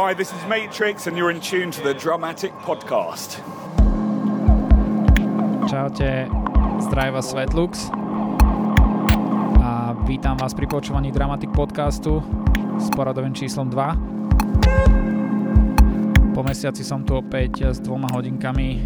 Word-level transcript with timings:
Hi, 0.00 0.16
this 0.16 0.32
is 0.32 0.40
Matrix 0.48 1.12
and 1.12 1.14
you're 1.16 1.28
in 1.28 1.44
tune 1.44 1.68
to 1.76 1.84
the 1.84 1.92
Dramatic 1.92 2.56
Podcast. 2.64 3.44
Čaute, 5.68 6.24
zdraví 6.80 7.12
vás 7.12 7.28
Svetlux 7.28 7.92
a 9.60 9.92
vítam 10.08 10.40
vás 10.40 10.56
pri 10.56 10.64
počúvaní 10.72 11.12
Dramatic 11.12 11.52
Podcastu 11.52 12.24
s 12.80 12.88
poradovým 12.96 13.36
číslom 13.36 13.68
2. 13.68 16.32
Po 16.32 16.40
mesiaci 16.48 16.80
som 16.80 17.04
tu 17.04 17.20
opäť 17.20 17.68
s 17.68 17.76
dvoma 17.84 18.08
hodinkami 18.08 18.80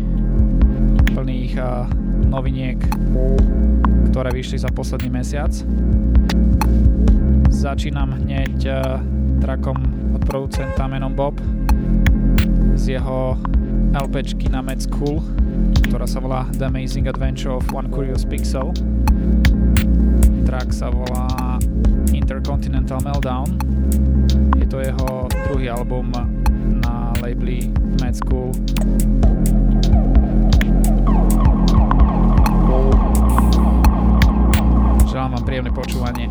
plných 1.15 1.63
noviniek, 2.27 2.83
ktoré 4.11 4.35
vyšli 4.35 4.67
za 4.67 4.71
posledný 4.75 5.23
mesiac. 5.23 5.55
Začínam 7.55 8.19
hneď 8.19 8.83
trakom 9.39 9.94
producenta 10.23 10.87
menom 10.87 11.15
Bob 11.15 11.39
z 12.75 12.99
jeho 12.99 13.39
LPčky 13.95 14.51
na 14.51 14.63
Med 14.63 14.83
School, 14.83 15.23
ktorá 15.87 16.07
sa 16.07 16.19
volá 16.19 16.47
The 16.59 16.67
Amazing 16.67 17.07
Adventure 17.07 17.55
of 17.55 17.67
One 17.71 17.87
Curious 17.91 18.27
Pixel. 18.27 18.75
Track 20.45 20.75
sa 20.75 20.91
volá 20.91 21.59
Intercontinental 22.11 22.99
Meltdown. 23.07 23.55
Je 24.59 24.67
to 24.67 24.83
jeho 24.83 25.31
druhý 25.51 25.71
album 25.71 26.11
na 26.83 27.15
labeli 27.23 27.71
Med 28.03 28.19
School. 28.19 28.51
Želám 35.07 35.39
vám 35.39 35.45
príjemné 35.47 35.71
počúvanie. 35.71 36.27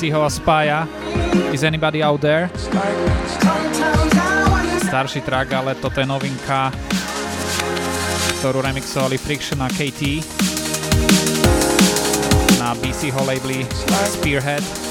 si 0.00 0.08
ho 0.08 0.24
spája. 0.30 0.88
Is 1.52 1.60
anybody 1.60 2.00
out 2.00 2.24
there? 2.24 2.48
Starší 4.88 5.20
track, 5.20 5.52
ale 5.52 5.76
toto 5.76 6.00
je 6.00 6.08
novinka, 6.08 6.72
ktorú 8.40 8.64
remixovali 8.64 9.20
Friction 9.20 9.60
a 9.60 9.68
KT 9.68 10.24
na 12.56 12.72
BC 12.80 13.12
ho 13.12 13.20
labeli 13.28 13.68
Spearhead. 14.08 14.89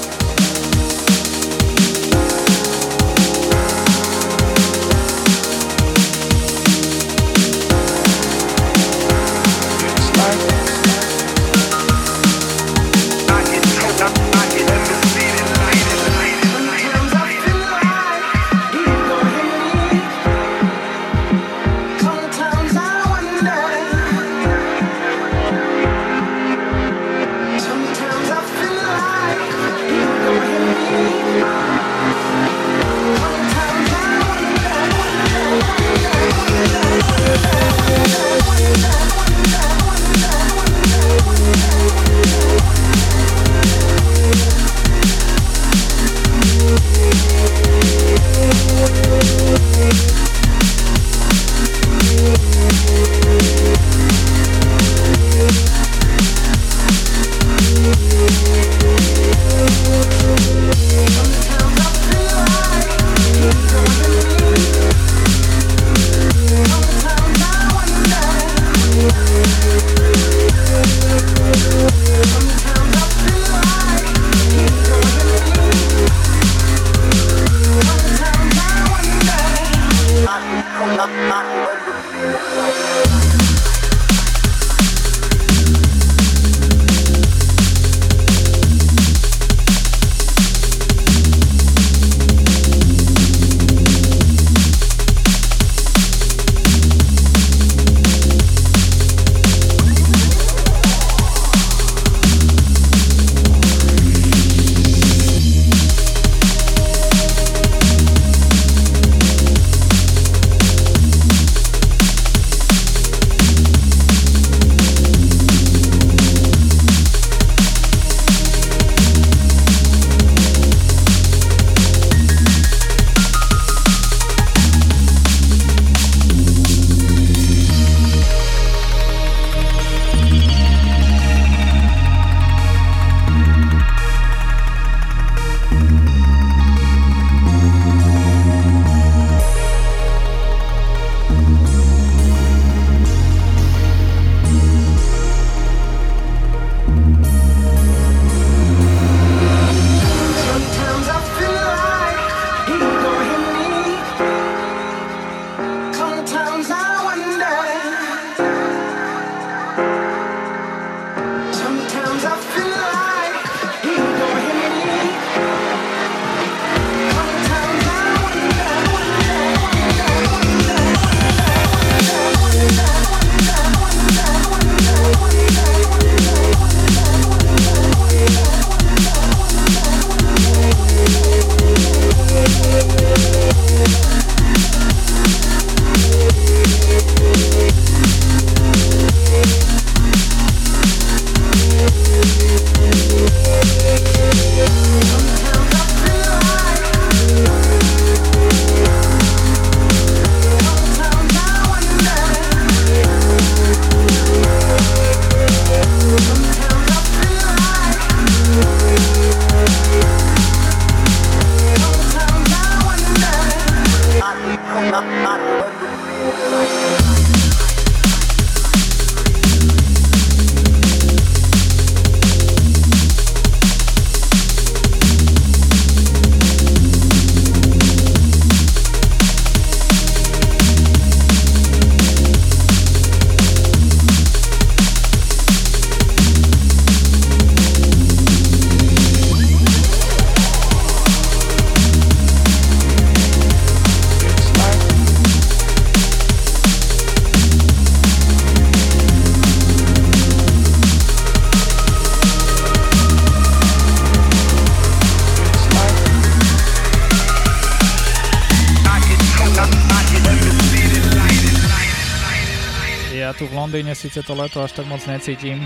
Londýne 263.80 263.96
síce 263.96 264.20
to 264.20 264.36
leto 264.36 264.60
až 264.60 264.76
tak 264.76 264.84
moc 264.92 265.00
necítim, 265.08 265.64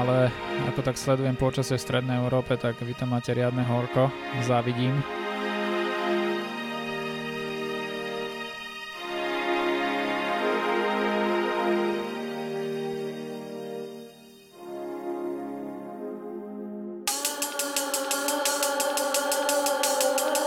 ale 0.00 0.32
ako 0.72 0.80
tak 0.80 0.96
sledujem 0.96 1.36
počasie 1.36 1.76
v 1.76 1.84
Strednej 1.84 2.16
Európe, 2.16 2.56
tak 2.56 2.80
vy 2.80 2.96
tam 2.96 3.12
máte 3.12 3.36
riadne 3.36 3.60
horko, 3.68 4.08
závidím. 4.40 4.96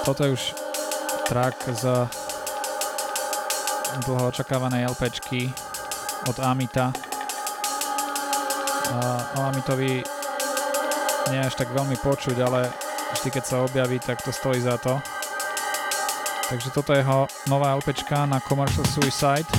Toto 0.01 0.25
je 0.25 0.33
už 0.33 0.43
track 1.29 1.61
z 1.77 2.09
dlho 4.09 4.33
očakávanej 4.33 4.89
LPčky 4.89 5.53
od 6.27 6.37
Amita. 6.41 6.93
A 8.91 8.97
o 9.37 9.39
Amitovi 9.49 10.03
nie 11.33 11.39
až 11.41 11.57
tak 11.57 11.73
veľmi 11.73 11.97
počuť, 12.01 12.37
ale 12.41 12.69
vždy 13.17 13.29
keď 13.33 13.43
sa 13.43 13.63
objaví, 13.65 13.97
tak 13.97 14.21
to 14.21 14.29
stojí 14.29 14.61
za 14.61 14.77
to. 14.77 15.01
Takže 16.49 16.69
toto 16.69 16.93
je 16.93 17.01
jeho 17.01 17.25
nová 17.49 17.73
LPčka 17.73 18.29
na 18.29 18.37
Commercial 18.41 18.85
Suicide 18.85 19.49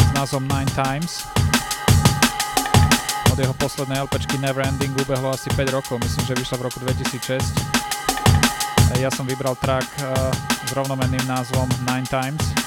s 0.00 0.10
názvom 0.16 0.48
Nine 0.48 0.72
Times. 0.72 1.28
Od 3.32 3.38
jeho 3.40 3.52
poslednej 3.56 4.00
LPčky 4.04 4.40
Neverending 4.40 4.92
ubehlo 4.96 5.32
asi 5.32 5.52
5 5.52 5.76
rokov, 5.76 6.00
myslím, 6.00 6.24
že 6.24 6.38
vyšla 6.40 6.56
v 6.60 6.64
roku 6.68 6.78
2006 6.84 7.72
ja 9.00 9.08
som 9.08 9.24
vybral 9.24 9.56
track 9.56 9.88
uh, 10.04 10.30
s 10.68 10.70
rovnomenným 10.76 11.24
názvom 11.24 11.66
Nine 11.88 12.06
Times. 12.06 12.61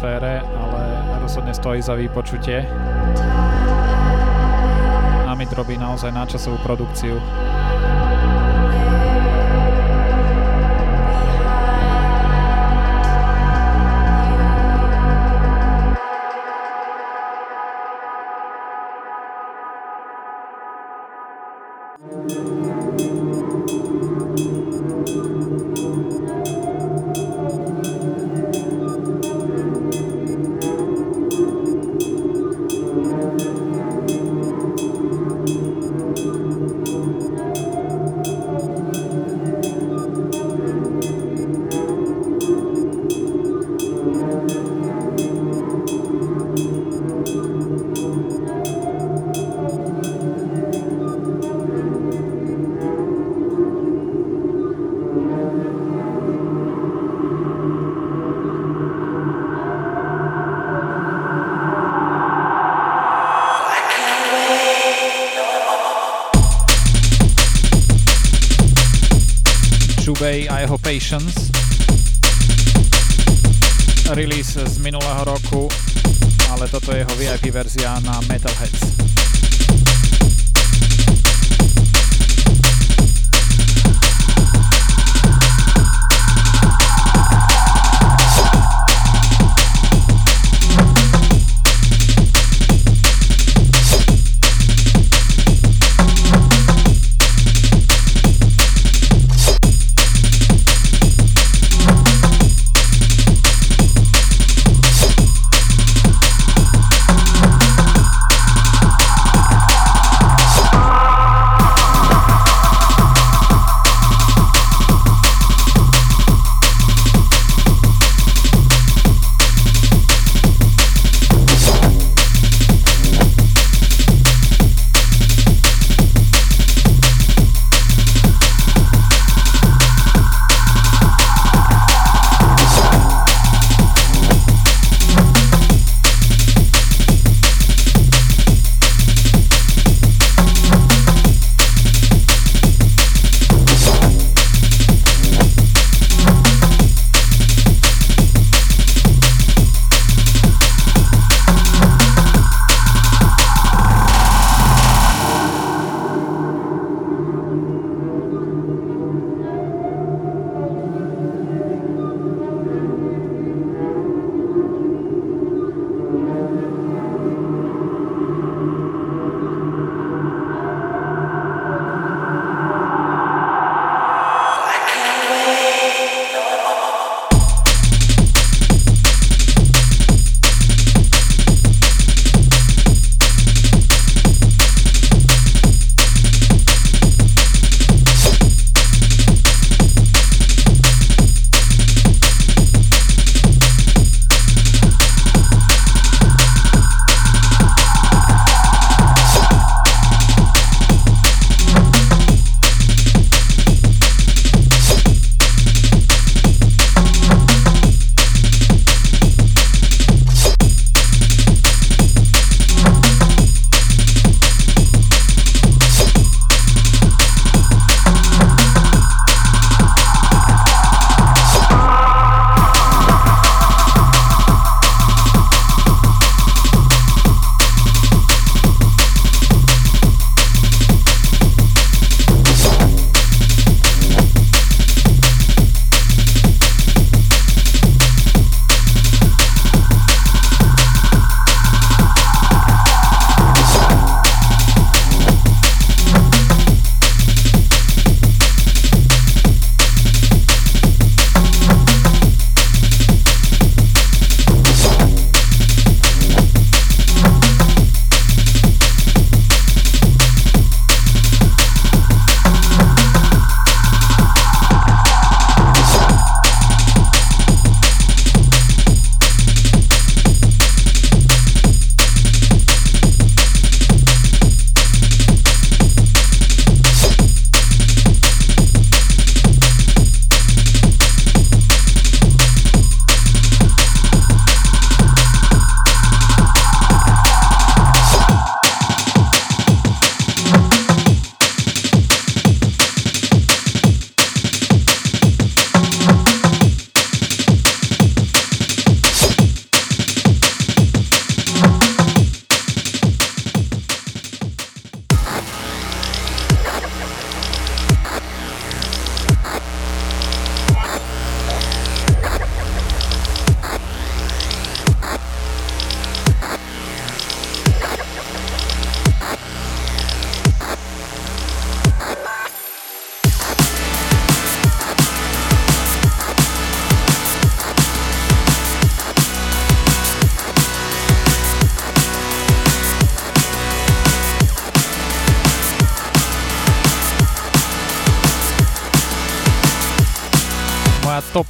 Atmosfére, 0.00 0.40
ale 0.40 0.82
rozhodne 1.20 1.54
stojí 1.54 1.82
za 1.82 1.94
vypočutie. 1.94 2.64
Amit 5.28 5.52
robí 5.52 5.76
naozaj 5.76 6.08
náčasovú 6.08 6.56
produkciu. 6.64 7.20
Patience. 70.82 71.50
Release 74.14 74.58
z 74.64 74.78
minulého 74.78 75.24
roku, 75.24 75.68
ale 76.50 76.68
toto 76.68 76.92
je 76.92 76.98
jeho 76.98 77.14
VIP 77.16 77.52
verzia 77.52 78.00
na 78.00 78.20
Metalheads. 78.28 78.99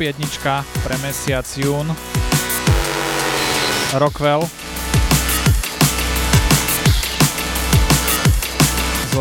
Top 0.00 0.64
pre 0.80 0.96
mesiac 0.98 1.44
jún. 1.56 1.94
Rockwell. 3.92 4.48
Z, 9.12 9.16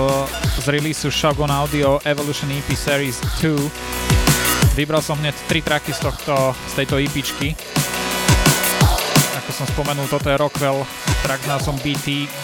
z 0.63 0.67
releaseu 0.67 1.11
Shogun 1.11 1.51
Audio 1.51 1.99
Evolution 2.05 2.51
EP 2.51 2.77
Series 2.77 3.19
2. 3.43 3.69
Vybral 4.79 5.03
som 5.03 5.19
hneď 5.19 5.35
3 5.51 5.61
tracky 5.67 5.91
z, 5.91 5.99
tohto, 5.99 6.55
z 6.71 6.73
tejto 6.79 6.95
EPčky. 6.95 7.59
Ako 9.35 9.51
som 9.51 9.67
spomenul, 9.67 10.07
toto 10.07 10.31
je 10.31 10.39
Rockwell, 10.39 10.87
track 11.27 11.43
s 11.43 11.47
názvom 11.51 11.75
BTKRSH. 11.83 12.39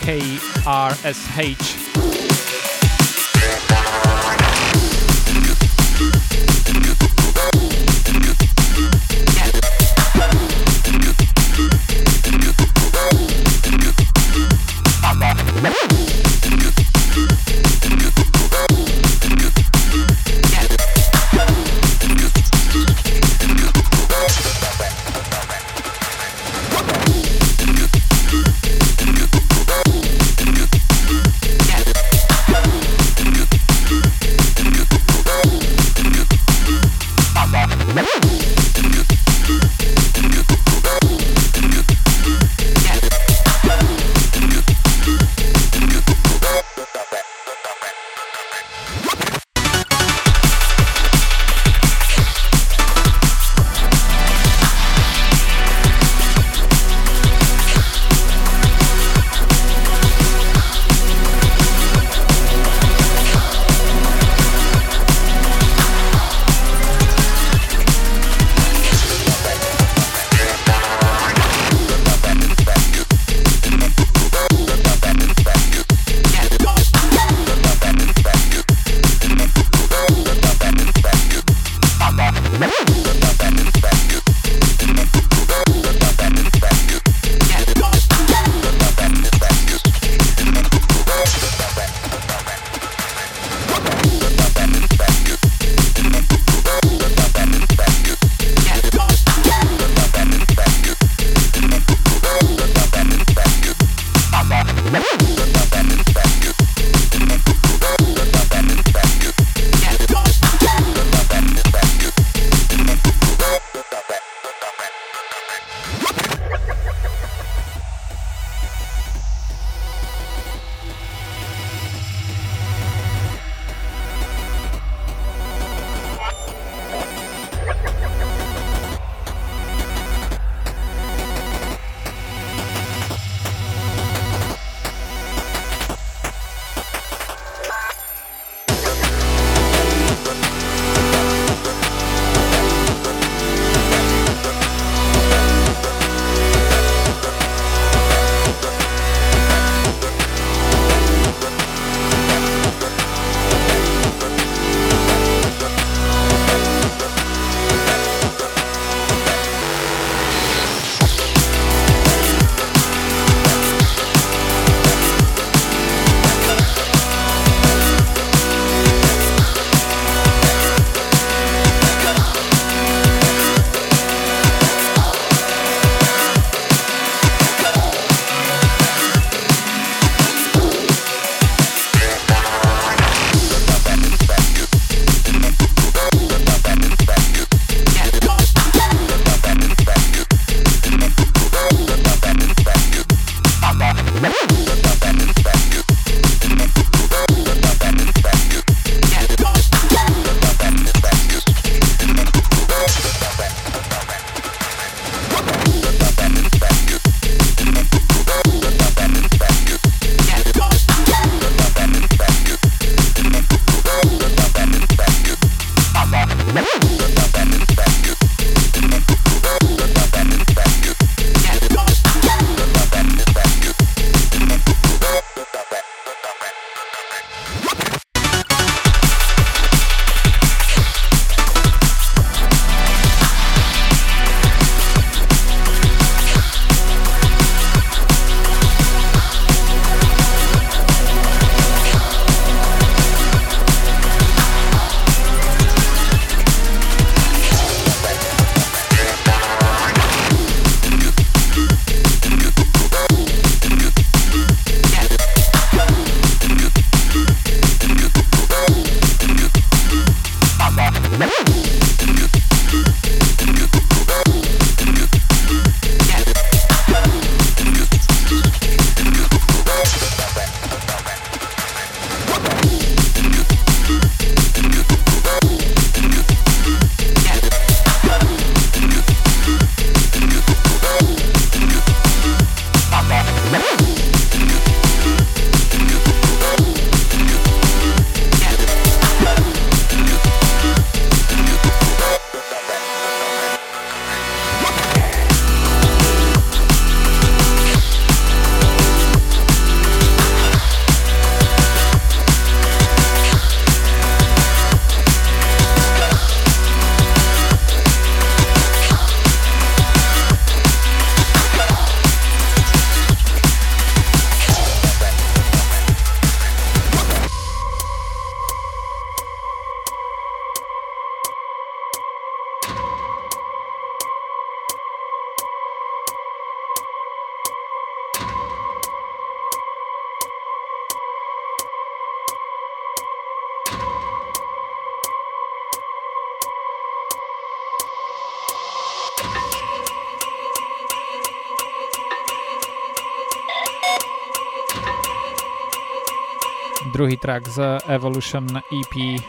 Druhý 346.95 347.17
track 347.17 347.47
z 347.47 347.59
Evolution 347.87 348.47
EP 348.55 349.19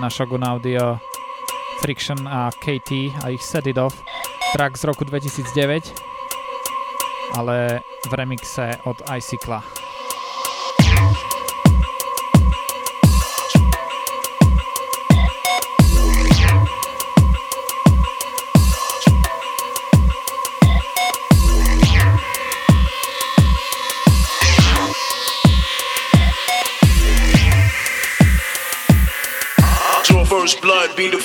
na 0.00 0.10
Shogun 0.10 0.44
Audio 0.44 0.98
Friction 1.80 2.28
a 2.28 2.50
KT 2.50 2.90
a 3.22 3.28
ich 3.28 3.42
Set 3.42 3.66
It 3.66 3.78
Off. 3.78 4.02
Track 4.52 4.78
z 4.78 4.84
roku 4.84 5.04
2009, 5.04 5.94
ale 7.38 7.80
v 8.10 8.12
remixe 8.14 8.78
od 8.84 8.96
Icicla. 9.16 9.79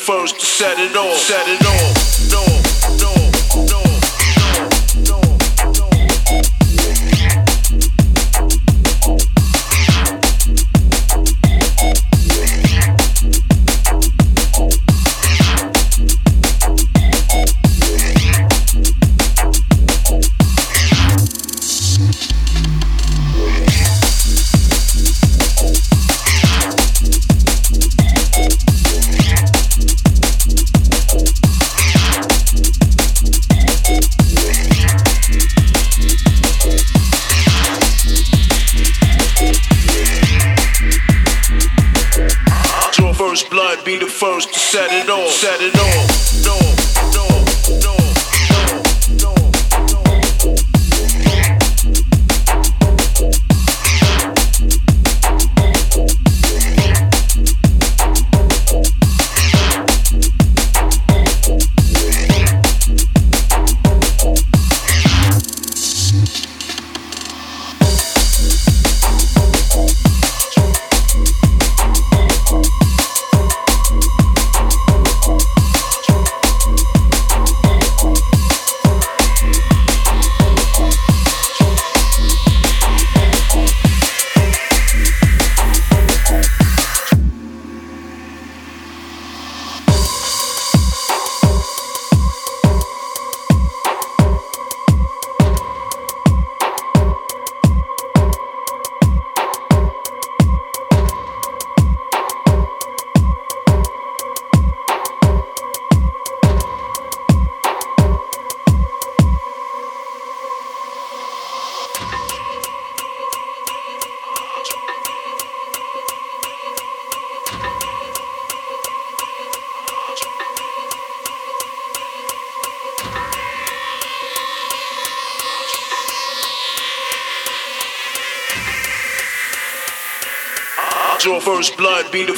First 0.05 0.39
to 0.39 0.45
set 0.45 0.77
it 0.77 0.95
off. 0.95 1.17
Set 1.17 1.47
it 1.47 1.65
off. 1.65 1.94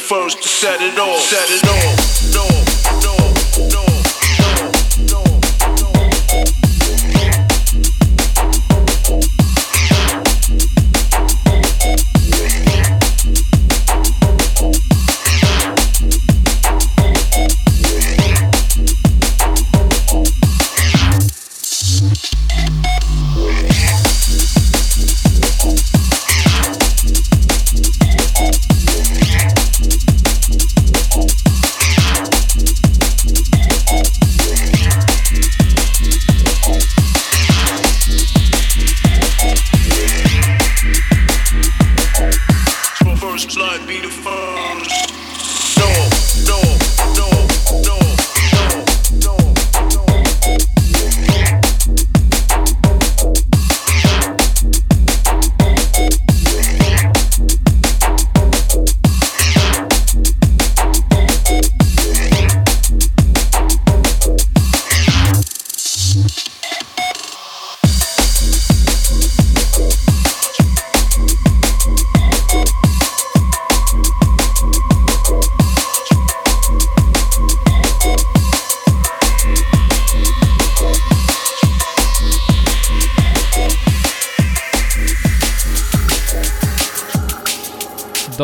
First 0.07 0.41
to 0.41 0.47
set 0.47 0.79
it 0.81 0.97
off. 0.97 1.19
Set 1.19 1.49
it 1.51 1.66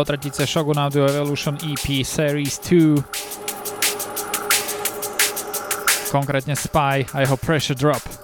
tretice 0.05 0.47
Shogun 0.47 0.79
Audio 0.79 1.05
Evolution 1.05 1.57
EP 1.63 2.05
Series 2.05 2.59
2 2.59 3.03
konkrétne 6.11 6.55
Spy 6.55 7.05
a 7.13 7.21
jeho 7.21 7.37
Pressure 7.37 7.75
Drop. 7.79 8.22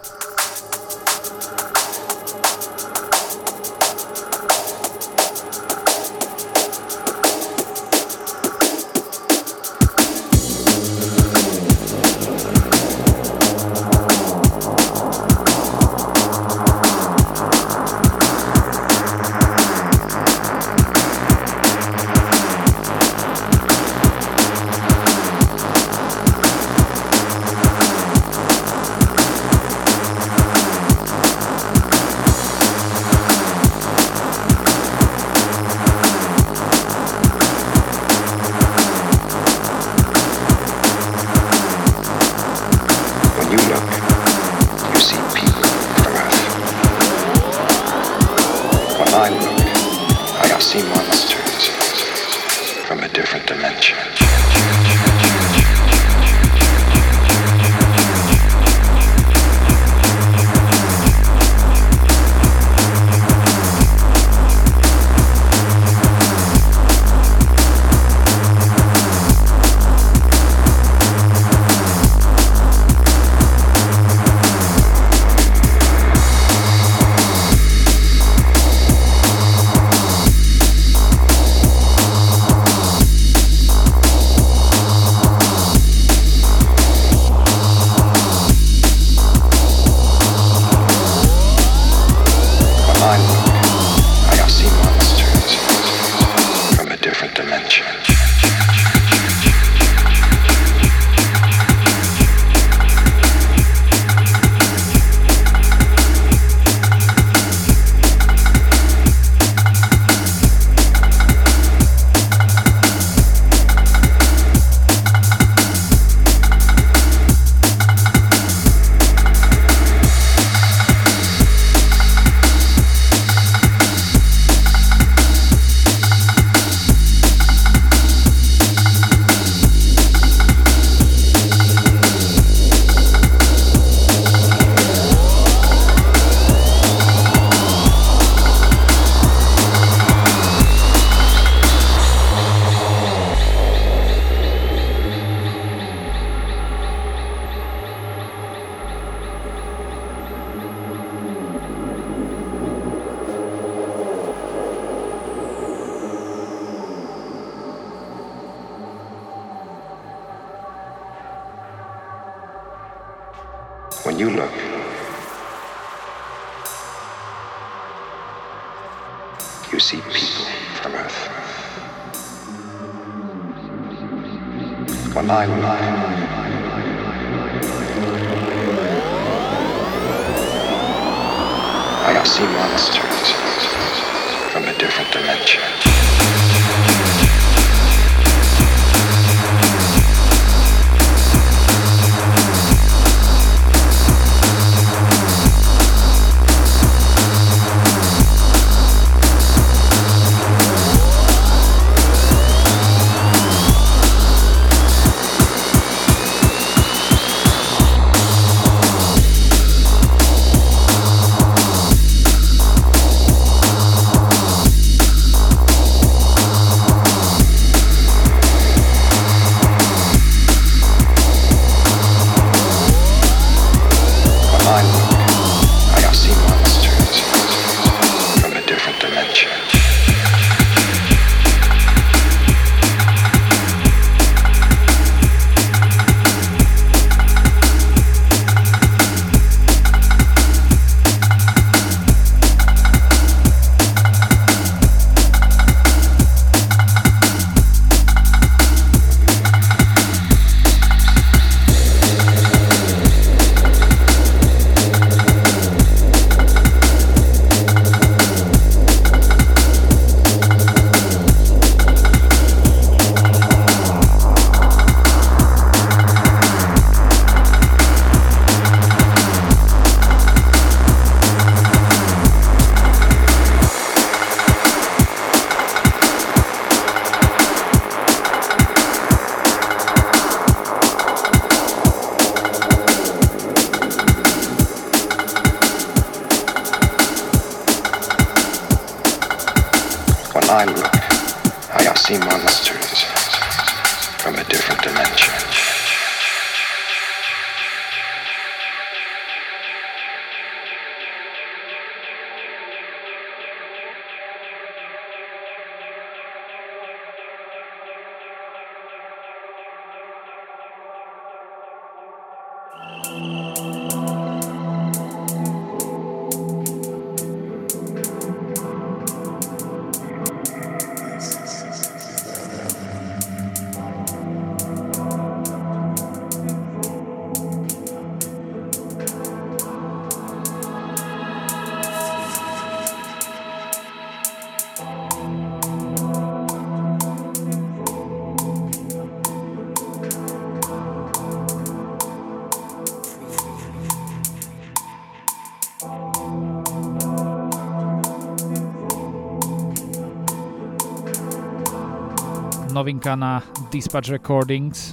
Siódemka 352.99 353.15
na 353.15 353.41
Dispatch 353.71 354.09
Recordings. 354.09 354.91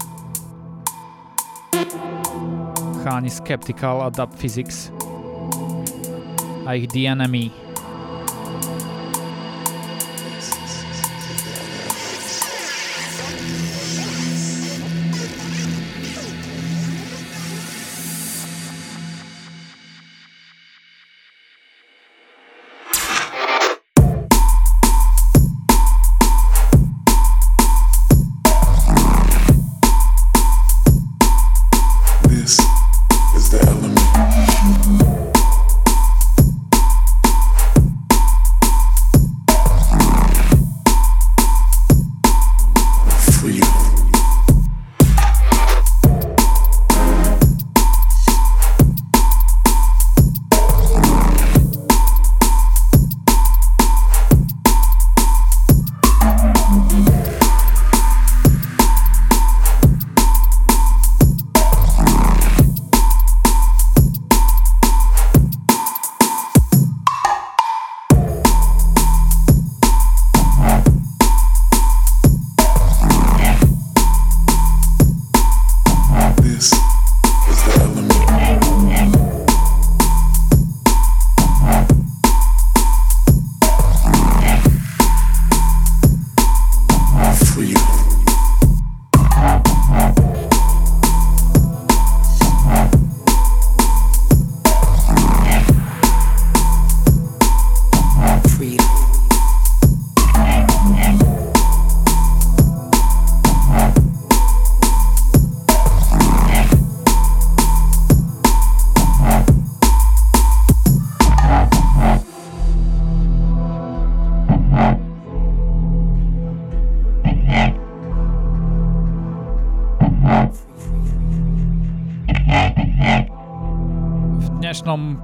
Hani 3.04 3.30
Skeptical, 3.30 4.02
Adapt 4.02 4.38
Physics 4.38 4.92
a 6.66 6.74
ich 6.74 6.88
The 6.88 7.06
Enemy. 7.06 7.65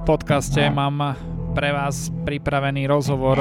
Podcaste 0.03 0.59
mám 0.67 1.15
pre 1.55 1.71
vás 1.71 2.11
pripravený 2.27 2.91
rozhovor 2.91 3.39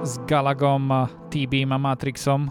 s 0.00 0.16
Galagom, 0.24 0.88
TB 1.28 1.68
a 1.68 1.76
Matrixom. 1.76 2.48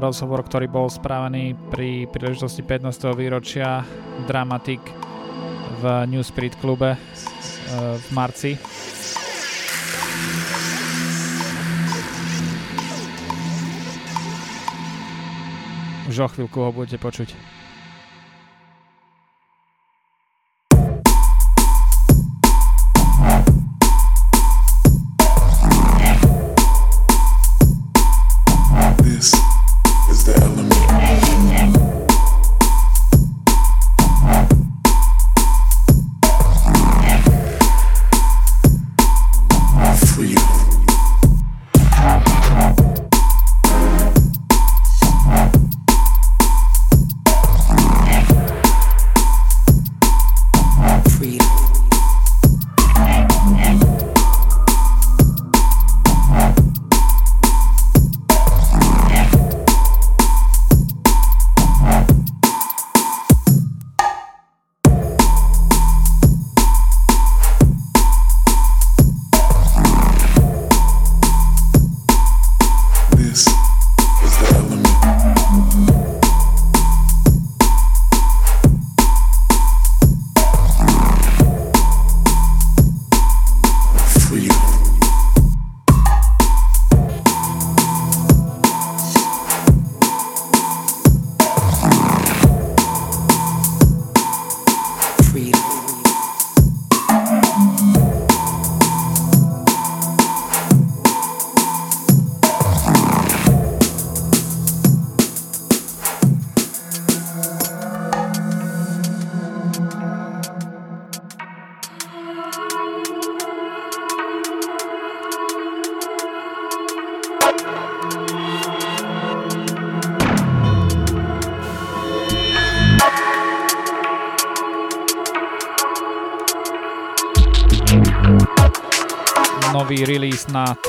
Rozhovor, 0.00 0.48
ktorý 0.48 0.64
bol 0.64 0.88
správený 0.88 1.52
pri 1.68 2.08
príležitosti 2.08 2.64
15. 2.64 3.12
výročia 3.12 3.84
Dramatic 4.24 4.80
v 5.84 6.08
New 6.08 6.24
Spirit 6.24 6.56
klube 6.56 6.96
v 8.00 8.06
marci. 8.16 8.56
Už 16.08 16.16
o 16.16 16.28
chvíľku 16.32 16.64
ho 16.64 16.72
budete 16.72 16.96
počuť. 16.96 17.59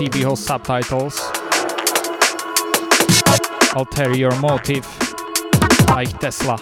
TV 0.02 0.24
host 0.24 0.46
subtitles. 0.46 1.22
Ulterior 3.76 4.32
motive, 4.40 4.88
like 5.90 6.18
Tesla. 6.20 6.58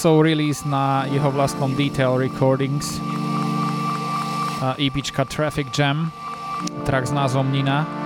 Linksov 0.00 0.24
release 0.24 0.64
na 0.64 1.04
jeho 1.12 1.28
vlastnom 1.28 1.76
Detail 1.76 2.16
Recordings 2.16 2.96
EPčka 4.80 5.28
Traffic 5.28 5.68
Jam, 5.76 6.08
track 6.88 7.04
s 7.04 7.12
názvom 7.12 7.52
Nina. 7.52 7.99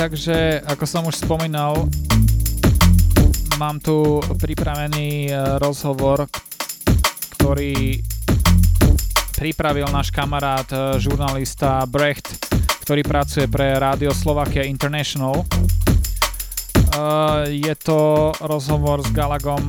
Takže 0.00 0.64
ako 0.64 0.84
som 0.88 1.04
už 1.04 1.20
spomínal, 1.20 1.76
mám 3.60 3.76
tu 3.84 4.16
pripravený 4.40 5.28
e, 5.28 5.32
rozhovor, 5.60 6.24
ktorý 7.36 8.00
pripravil 9.36 9.84
náš 9.92 10.08
kamarát, 10.08 10.64
e, 10.72 10.96
žurnalista 10.96 11.84
Brecht, 11.84 12.32
ktorý 12.88 13.04
pracuje 13.04 13.44
pre 13.44 13.76
Radio 13.76 14.16
Slovakia 14.16 14.64
International. 14.64 15.44
E, 15.44 15.46
je 17.60 17.74
to 17.76 18.32
rozhovor 18.40 19.04
s 19.04 19.12
Galagom 19.12 19.68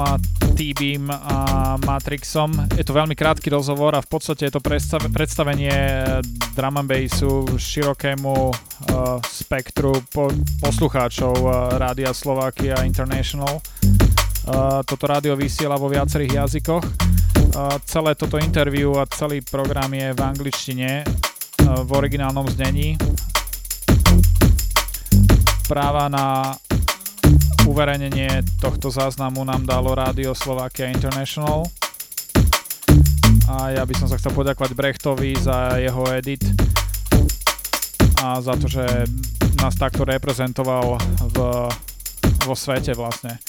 T-Beam 0.56 1.10
a 1.12 1.38
Matrixom. 1.82 2.68
Je 2.76 2.84
to 2.84 2.94
veľmi 2.94 3.16
krátky 3.16 3.52
rozhovor 3.52 3.96
a 3.96 4.04
v 4.04 4.10
podstate 4.10 4.48
je 4.48 4.54
to 4.54 4.62
predstavenie 5.12 5.74
drum 6.54 6.78
and 6.78 6.88
bassu 6.88 7.48
širokému 7.58 8.36
uh, 8.50 8.56
spektru 9.24 10.04
po, 10.12 10.32
poslucháčov 10.60 11.36
uh, 11.42 11.52
Rádia 11.80 12.12
Slovakia 12.12 12.84
International. 12.84 13.60
Uh, 14.48 14.82
toto 14.84 15.06
rádio 15.06 15.38
vysiela 15.38 15.78
vo 15.78 15.92
viacerých 15.92 16.46
jazykoch. 16.46 16.84
Uh, 16.84 17.78
celé 17.86 18.16
toto 18.16 18.42
interview 18.42 18.92
a 18.98 19.08
celý 19.08 19.44
program 19.44 19.92
je 19.94 20.12
v 20.16 20.20
angličtine 20.22 20.90
uh, 21.04 21.84
v 21.86 21.90
originálnom 21.92 22.48
znení. 22.50 22.98
Práva 25.68 26.12
na 26.12 26.52
uverejnenie 27.72 28.44
tohto 28.60 28.92
záznamu 28.92 29.48
nám 29.48 29.64
dalo 29.64 29.96
Rádio 29.96 30.36
Slovakia 30.36 30.92
International. 30.92 31.64
A 33.48 33.72
ja 33.72 33.88
by 33.88 33.96
som 33.96 34.12
sa 34.12 34.20
chcel 34.20 34.36
poďakovať 34.36 34.76
Brechtovi 34.76 35.40
za 35.40 35.80
jeho 35.80 36.04
edit 36.12 36.44
a 38.20 38.44
za 38.44 38.60
to, 38.60 38.68
že 38.68 38.84
nás 39.64 39.80
takto 39.80 40.04
reprezentoval 40.04 41.00
v, 41.32 41.38
vo 42.44 42.56
svete 42.60 42.92
vlastne. 42.92 43.40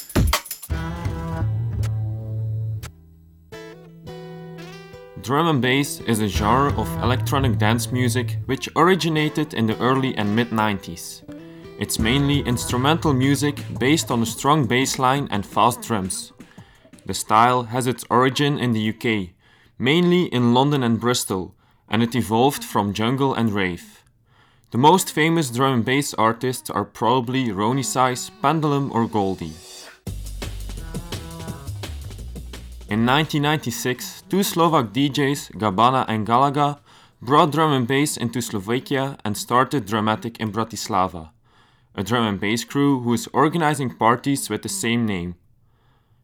Drum 5.23 5.51
and 5.51 5.63
bass 5.63 5.99
is 6.07 6.23
a 6.23 6.31
genre 6.31 6.71
of 6.79 6.87
electronic 7.03 7.59
dance 7.59 7.91
music 7.91 8.39
which 8.47 8.71
originated 8.79 9.51
in 9.51 9.67
the 9.67 9.75
early 9.83 10.15
and 10.15 10.31
mid 10.31 10.55
90s. 10.55 11.42
It's 11.83 11.99
mainly 11.99 12.47
instrumental 12.47 13.13
music 13.13 13.59
based 13.81 14.13
on 14.13 14.23
a 14.23 14.33
strong 14.35 14.67
bass 14.69 15.01
line 15.01 15.27
and 15.33 15.45
fast 15.45 15.83
drums. 15.83 16.33
The 17.07 17.13
style 17.13 17.65
has 17.75 17.89
its 17.89 18.05
origin 18.09 18.57
in 18.57 18.71
the 18.71 18.91
UK, 18.91 19.35
mainly 19.81 20.27
in 20.27 20.55
London 20.55 20.85
and 20.85 21.01
Bristol, 21.01 21.57
and 21.89 22.01
it 22.01 22.15
evolved 22.15 22.63
from 22.63 22.93
jungle 22.93 23.35
and 23.35 23.51
rave. 23.51 24.05
The 24.71 24.79
most 24.79 25.11
famous 25.11 25.51
drum 25.51 25.75
and 25.75 25.85
bass 25.85 26.15
artists 26.15 26.71
are 26.71 26.85
probably 26.85 27.51
Ronnie 27.51 27.83
Size, 27.83 28.31
Pendulum, 28.41 28.93
or 28.93 29.09
Goldie. 29.09 29.59
In 32.87 33.03
1996, 33.11 34.23
two 34.31 34.45
Slovak 34.45 34.93
DJs, 34.93 35.59
Gabana 35.59 36.05
and 36.07 36.25
Galaga, 36.25 36.79
brought 37.21 37.51
drum 37.51 37.73
and 37.73 37.89
bass 37.89 38.17
into 38.17 38.41
Slovakia 38.41 39.19
and 39.25 39.37
started 39.37 39.85
Dramatic 39.85 40.39
in 40.39 40.53
Bratislava 40.53 41.31
a 41.95 42.03
drum 42.03 42.27
and 42.27 42.41
bass 42.41 42.65
crew 42.65 43.01
who 43.01 43.13
is 43.13 43.29
organizing 43.33 43.97
parties 43.97 44.49
with 44.49 44.63
the 44.63 44.69
same 44.69 45.07
name. 45.07 45.35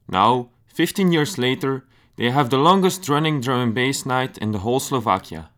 Now, 0.08 0.50
15 0.68 1.12
years 1.12 1.38
later, 1.38 1.84
they 2.16 2.30
have 2.30 2.50
the 2.50 2.58
longest 2.58 3.08
running 3.08 3.40
drum 3.40 3.60
and 3.60 3.74
bass 3.74 4.06
night 4.06 4.38
in 4.38 4.52
the 4.52 4.58
whole 4.58 4.80
Slovakia. 4.80 5.50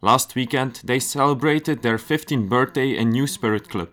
Last 0.00 0.34
weekend, 0.34 0.80
they 0.84 0.98
celebrated 0.98 1.82
their 1.82 1.98
15th 1.98 2.48
birthday 2.48 2.96
in 2.96 3.10
New 3.10 3.26
Spirit 3.26 3.68
Club. 3.68 3.90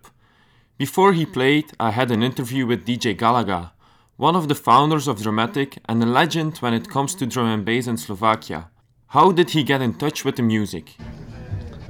Before 0.78 1.14
he 1.14 1.26
played, 1.26 1.74
I 1.80 1.92
had 1.92 2.10
an 2.10 2.24
interview 2.24 2.66
with 2.66 2.86
DJ 2.86 3.16
Galaga, 3.18 3.72
one 4.16 4.36
of 4.36 4.48
the 4.48 4.56
founders 4.56 5.08
of 5.08 5.22
Dramatic 5.22 5.78
and 5.88 6.02
a 6.02 6.06
legend 6.06 6.58
when 6.60 6.74
it 6.74 6.90
comes 6.90 7.16
to 7.16 7.26
drum 7.26 7.48
and 7.48 7.66
bass 7.66 7.88
in 7.88 7.98
Slovakia. 7.98 8.70
How 9.08 9.32
did 9.32 9.52
he 9.52 9.64
get 9.64 9.82
in 9.82 9.94
touch 9.94 10.24
with 10.24 10.36
the 10.36 10.44
music? 10.44 10.96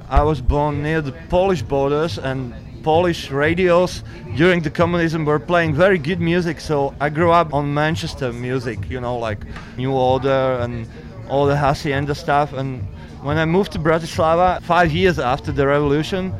I 0.08 0.22
was 0.22 0.40
born 0.40 0.82
near 0.82 1.00
the 1.00 1.12
Polish 1.28 1.62
borders 1.62 2.18
and 2.18 2.54
Polish 2.82 3.30
radios 3.30 4.02
during 4.36 4.62
the 4.62 4.70
communism 4.70 5.24
were 5.24 5.38
playing 5.38 5.74
very 5.74 5.98
good 5.98 6.20
music. 6.20 6.60
So 6.60 6.94
I 7.00 7.10
grew 7.10 7.30
up 7.30 7.52
on 7.52 7.72
Manchester 7.74 8.32
music, 8.32 8.78
you 8.88 9.00
know, 9.00 9.16
like 9.16 9.44
New 9.76 9.92
Order 9.92 10.58
and 10.60 10.86
all 11.28 11.46
the 11.46 11.56
Hacienda 11.56 12.14
stuff. 12.14 12.52
And 12.52 12.82
when 13.22 13.38
I 13.38 13.44
moved 13.44 13.72
to 13.72 13.78
Bratislava, 13.78 14.62
five 14.62 14.92
years 14.92 15.18
after 15.18 15.52
the 15.52 15.66
revolution, 15.66 16.32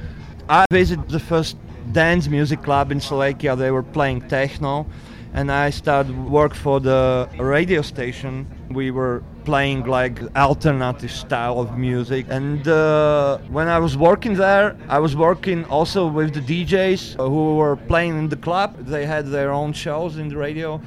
I 0.48 0.64
visited 0.72 1.08
the 1.08 1.20
first 1.20 1.56
dance 1.92 2.28
music 2.28 2.62
club 2.62 2.90
in 2.90 3.00
Slovakia. 3.00 3.54
They 3.56 3.70
were 3.70 3.82
playing 3.82 4.28
techno, 4.28 4.86
and 5.34 5.50
I 5.50 5.70
started 5.70 6.16
work 6.28 6.54
for 6.54 6.80
the 6.80 7.28
radio 7.38 7.82
station. 7.82 8.46
We 8.70 8.90
were 8.90 9.22
playing 9.44 9.84
like 9.84 10.20
alternative 10.36 11.10
style 11.10 11.58
of 11.60 11.78
music. 11.78 12.26
And 12.28 12.66
uh, 12.66 13.38
when 13.48 13.68
I 13.68 13.78
was 13.78 13.96
working 13.96 14.34
there, 14.34 14.76
I 14.88 14.98
was 14.98 15.16
working 15.16 15.64
also 15.66 16.06
with 16.06 16.34
the 16.34 16.40
DJs 16.40 17.16
who 17.16 17.56
were 17.56 17.76
playing 17.76 18.18
in 18.18 18.28
the 18.28 18.36
club. 18.36 18.76
They 18.86 19.06
had 19.06 19.26
their 19.26 19.50
own 19.52 19.72
shows 19.72 20.16
in 20.16 20.28
the 20.28 20.36
radio, 20.36 20.80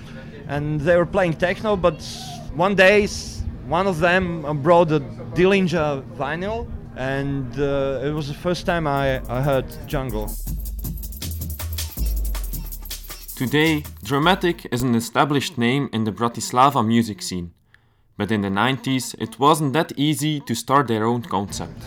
and 0.48 0.80
they 0.82 0.96
were 0.98 1.06
playing 1.06 1.34
techno. 1.34 1.76
But 1.76 2.02
one 2.56 2.76
day, 2.76 3.08
one 3.68 3.88
of 3.88 4.00
them 4.00 4.62
brought 4.62 4.92
a 4.92 5.00
Dillinger 5.36 6.04
vinyl, 6.18 6.68
and 6.96 7.48
uh, 7.60 8.02
it 8.04 8.12
was 8.12 8.28
the 8.28 8.34
first 8.34 8.66
time 8.66 8.88
I, 8.88 9.22
I 9.30 9.42
heard 9.42 9.66
jungle. 9.88 10.30
Today, 13.36 13.84
Dramatic 14.04 14.68
is 14.72 14.84
an 14.84 14.94
established 14.94 15.58
name 15.58 15.90
in 15.92 16.04
the 16.04 16.12
Bratislava 16.12 16.86
music 16.86 17.22
scene. 17.22 17.52
But 18.16 18.32
in 18.32 18.42
the 18.42 18.50
90s, 18.50 19.16
it 19.20 19.40
wasn't 19.40 19.74
that 19.74 19.92
easy 19.98 20.40
to 20.42 20.54
start 20.54 20.88
their 20.88 21.04
own 21.04 21.24
concept. 21.24 21.82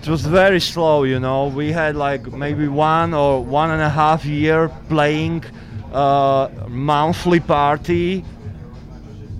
It 0.00 0.08
was 0.08 0.22
very 0.22 0.60
slow, 0.60 1.02
you 1.02 1.18
know. 1.18 1.48
We 1.48 1.72
had 1.72 1.96
like 1.96 2.32
maybe 2.32 2.68
one 2.68 3.14
or 3.14 3.42
one 3.42 3.70
and 3.70 3.82
a 3.82 3.88
half 3.88 4.24
year 4.24 4.68
playing 4.88 5.44
uh, 5.92 6.48
monthly 6.68 7.40
party. 7.40 8.24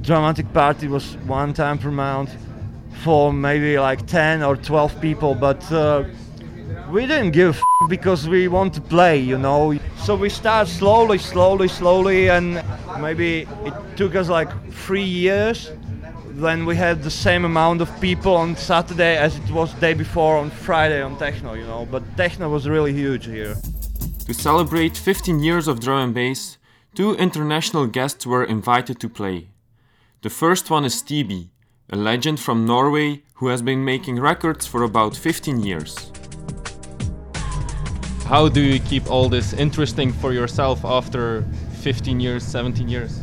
Dramatic 0.03 0.53
party 0.53 0.89
was 0.89 1.17
one 1.27 1.53
time 1.53 1.79
per 1.79 1.91
month 1.91 2.35
for 3.03 3.33
maybe 3.33 3.79
like 3.79 4.07
10 4.07 4.43
or 4.43 4.57
12 4.57 5.01
people, 5.01 5.35
but 5.35 5.71
uh, 5.73 6.05
we 6.91 7.07
didn't 7.07 7.31
give 7.31 7.61
because 7.89 8.29
we 8.29 8.49
want 8.49 8.75
to 8.75 8.81
play, 8.81 9.17
you 9.19 9.39
know. 9.39 9.79
So 9.99 10.17
we 10.17 10.29
start 10.29 10.69
slowly, 10.69 11.19
slowly, 11.19 11.69
slowly, 11.69 12.31
and 12.31 12.63
maybe 13.01 13.47
it 13.65 13.75
took 13.97 14.15
us 14.15 14.29
like 14.29 14.51
three 14.73 15.05
years. 15.05 15.71
Then 16.35 16.65
we 16.65 16.77
had 16.77 17.03
the 17.03 17.11
same 17.11 17.45
amount 17.45 17.83
of 17.83 18.01
people 18.01 18.35
on 18.35 18.57
Saturday 18.57 19.17
as 19.17 19.37
it 19.37 19.51
was 19.51 19.75
day 19.75 19.93
before 19.93 20.39
on 20.39 20.51
Friday 20.51 21.03
on 21.03 21.19
techno, 21.19 21.53
you 21.53 21.65
know. 21.65 21.87
But 21.91 22.03
techno 22.17 22.49
was 22.49 22.67
really 22.67 22.93
huge 22.95 23.27
here. 23.27 23.55
To 24.27 24.33
celebrate 24.33 24.97
15 24.97 25.41
years 25.41 25.69
of 25.69 25.81
drum 25.81 26.05
and 26.05 26.15
bass, 26.15 26.57
two 26.95 27.15
international 27.17 27.87
guests 27.87 28.27
were 28.27 28.45
invited 28.45 28.99
to 29.01 29.11
play. 29.11 29.49
The 30.23 30.31
first 30.31 30.71
one 30.71 30.87
is 30.87 30.95
Stevie, 30.95 31.51
a 31.91 31.97
legend 31.97 32.41
from 32.41 32.65
Norway 32.65 33.23
who 33.35 33.49
has 33.49 33.61
been 33.61 33.85
making 33.85 34.19
records 34.19 34.67
for 34.67 34.85
about 34.85 35.15
15 35.15 35.61
years. 35.61 36.13
How 38.25 38.49
do 38.49 38.63
you 38.63 38.81
keep 38.81 39.11
all 39.11 39.29
this 39.29 39.53
interesting 39.53 40.15
for 40.15 40.33
yourself 40.33 40.83
after 40.85 41.45
15 41.83 42.21
years, 42.21 42.43
17 42.43 42.89
years? 42.89 43.21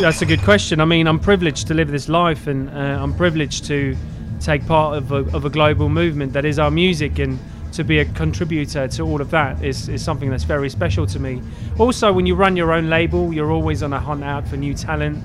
That's 0.00 0.22
a 0.22 0.26
good 0.26 0.42
question. 0.42 0.80
I 0.80 0.84
mean, 0.84 1.06
I'm 1.06 1.20
privileged 1.20 1.68
to 1.68 1.74
live 1.74 1.90
this 1.90 2.08
life, 2.08 2.46
and 2.46 2.70
uh, 2.70 2.72
I'm 2.72 3.14
privileged 3.14 3.66
to 3.66 3.94
take 4.40 4.66
part 4.66 4.96
of 4.96 5.12
a, 5.12 5.18
of 5.36 5.44
a 5.44 5.50
global 5.50 5.88
movement 5.88 6.32
that 6.32 6.44
is 6.44 6.58
our 6.58 6.70
music, 6.70 7.18
and 7.18 7.38
to 7.72 7.84
be 7.84 7.98
a 7.98 8.04
contributor 8.04 8.88
to 8.88 9.02
all 9.02 9.20
of 9.20 9.30
that 9.30 9.62
is, 9.62 9.88
is 9.88 10.02
something 10.02 10.30
that's 10.30 10.44
very 10.44 10.70
special 10.70 11.06
to 11.06 11.20
me. 11.20 11.40
Also, 11.78 12.12
when 12.12 12.26
you 12.26 12.34
run 12.34 12.56
your 12.56 12.72
own 12.72 12.90
label, 12.90 13.32
you're 13.32 13.52
always 13.52 13.82
on 13.82 13.92
a 13.92 14.00
hunt 14.00 14.24
out 14.24 14.48
for 14.48 14.56
new 14.56 14.74
talent, 14.74 15.22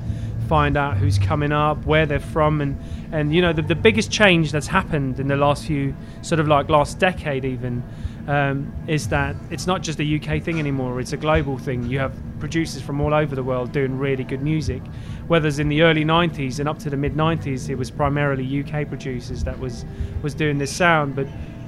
find 0.48 0.78
out 0.78 0.98
who's 0.98 1.18
coming 1.18 1.52
up, 1.52 1.84
where 1.86 2.06
they're 2.06 2.20
from, 2.20 2.62
and 2.62 2.78
and 3.12 3.34
you 3.34 3.42
know 3.42 3.54
the, 3.54 3.62
the 3.62 3.76
biggest 3.76 4.12
change 4.12 4.52
that's 4.52 4.68
happened 4.68 5.20
in 5.20 5.28
the 5.28 5.38
last 5.38 5.66
few 5.66 5.96
sort 6.22 6.40
of 6.40 6.48
like 6.48 6.70
last 6.70 7.00
decade 7.00 7.46
even 7.46 7.82
um, 8.28 8.74
is 8.88 9.08
that 9.08 9.36
it's 9.50 9.66
not 9.66 9.82
just 9.82 10.00
a 10.00 10.16
UK 10.16 10.44
thing 10.44 10.60
anymore, 10.60 11.00
it's 11.00 11.14
a 11.14 11.18
global 11.18 11.58
thing. 11.58 11.84
You 11.84 12.00
have 12.00 12.14
producers 12.40 12.82
from 12.82 13.00
all 13.02 13.14
over 13.14 13.36
the 13.36 13.44
world 13.44 13.72
doing 13.72 13.98
really 13.98 14.24
good 14.24 14.42
music. 14.42 14.82
Whereas 15.28 15.60
in 15.60 15.70
the 15.70 15.82
early 15.82 16.04
90s 16.04 16.60
and 16.60 16.68
up 16.68 16.78
to 16.80 16.90
the 16.90 16.98
mid 16.98 17.16
90s, 17.16 17.70
it 17.70 17.76
was 17.76 17.90
primarily 17.90 18.64
UK 18.64 18.88
producers 18.88 19.44
that 19.46 19.58
was, 19.58 19.86
was 20.22 20.34
doing 20.34 20.58
this 20.58 20.76
sound. 20.76 21.16
But 21.16 21.28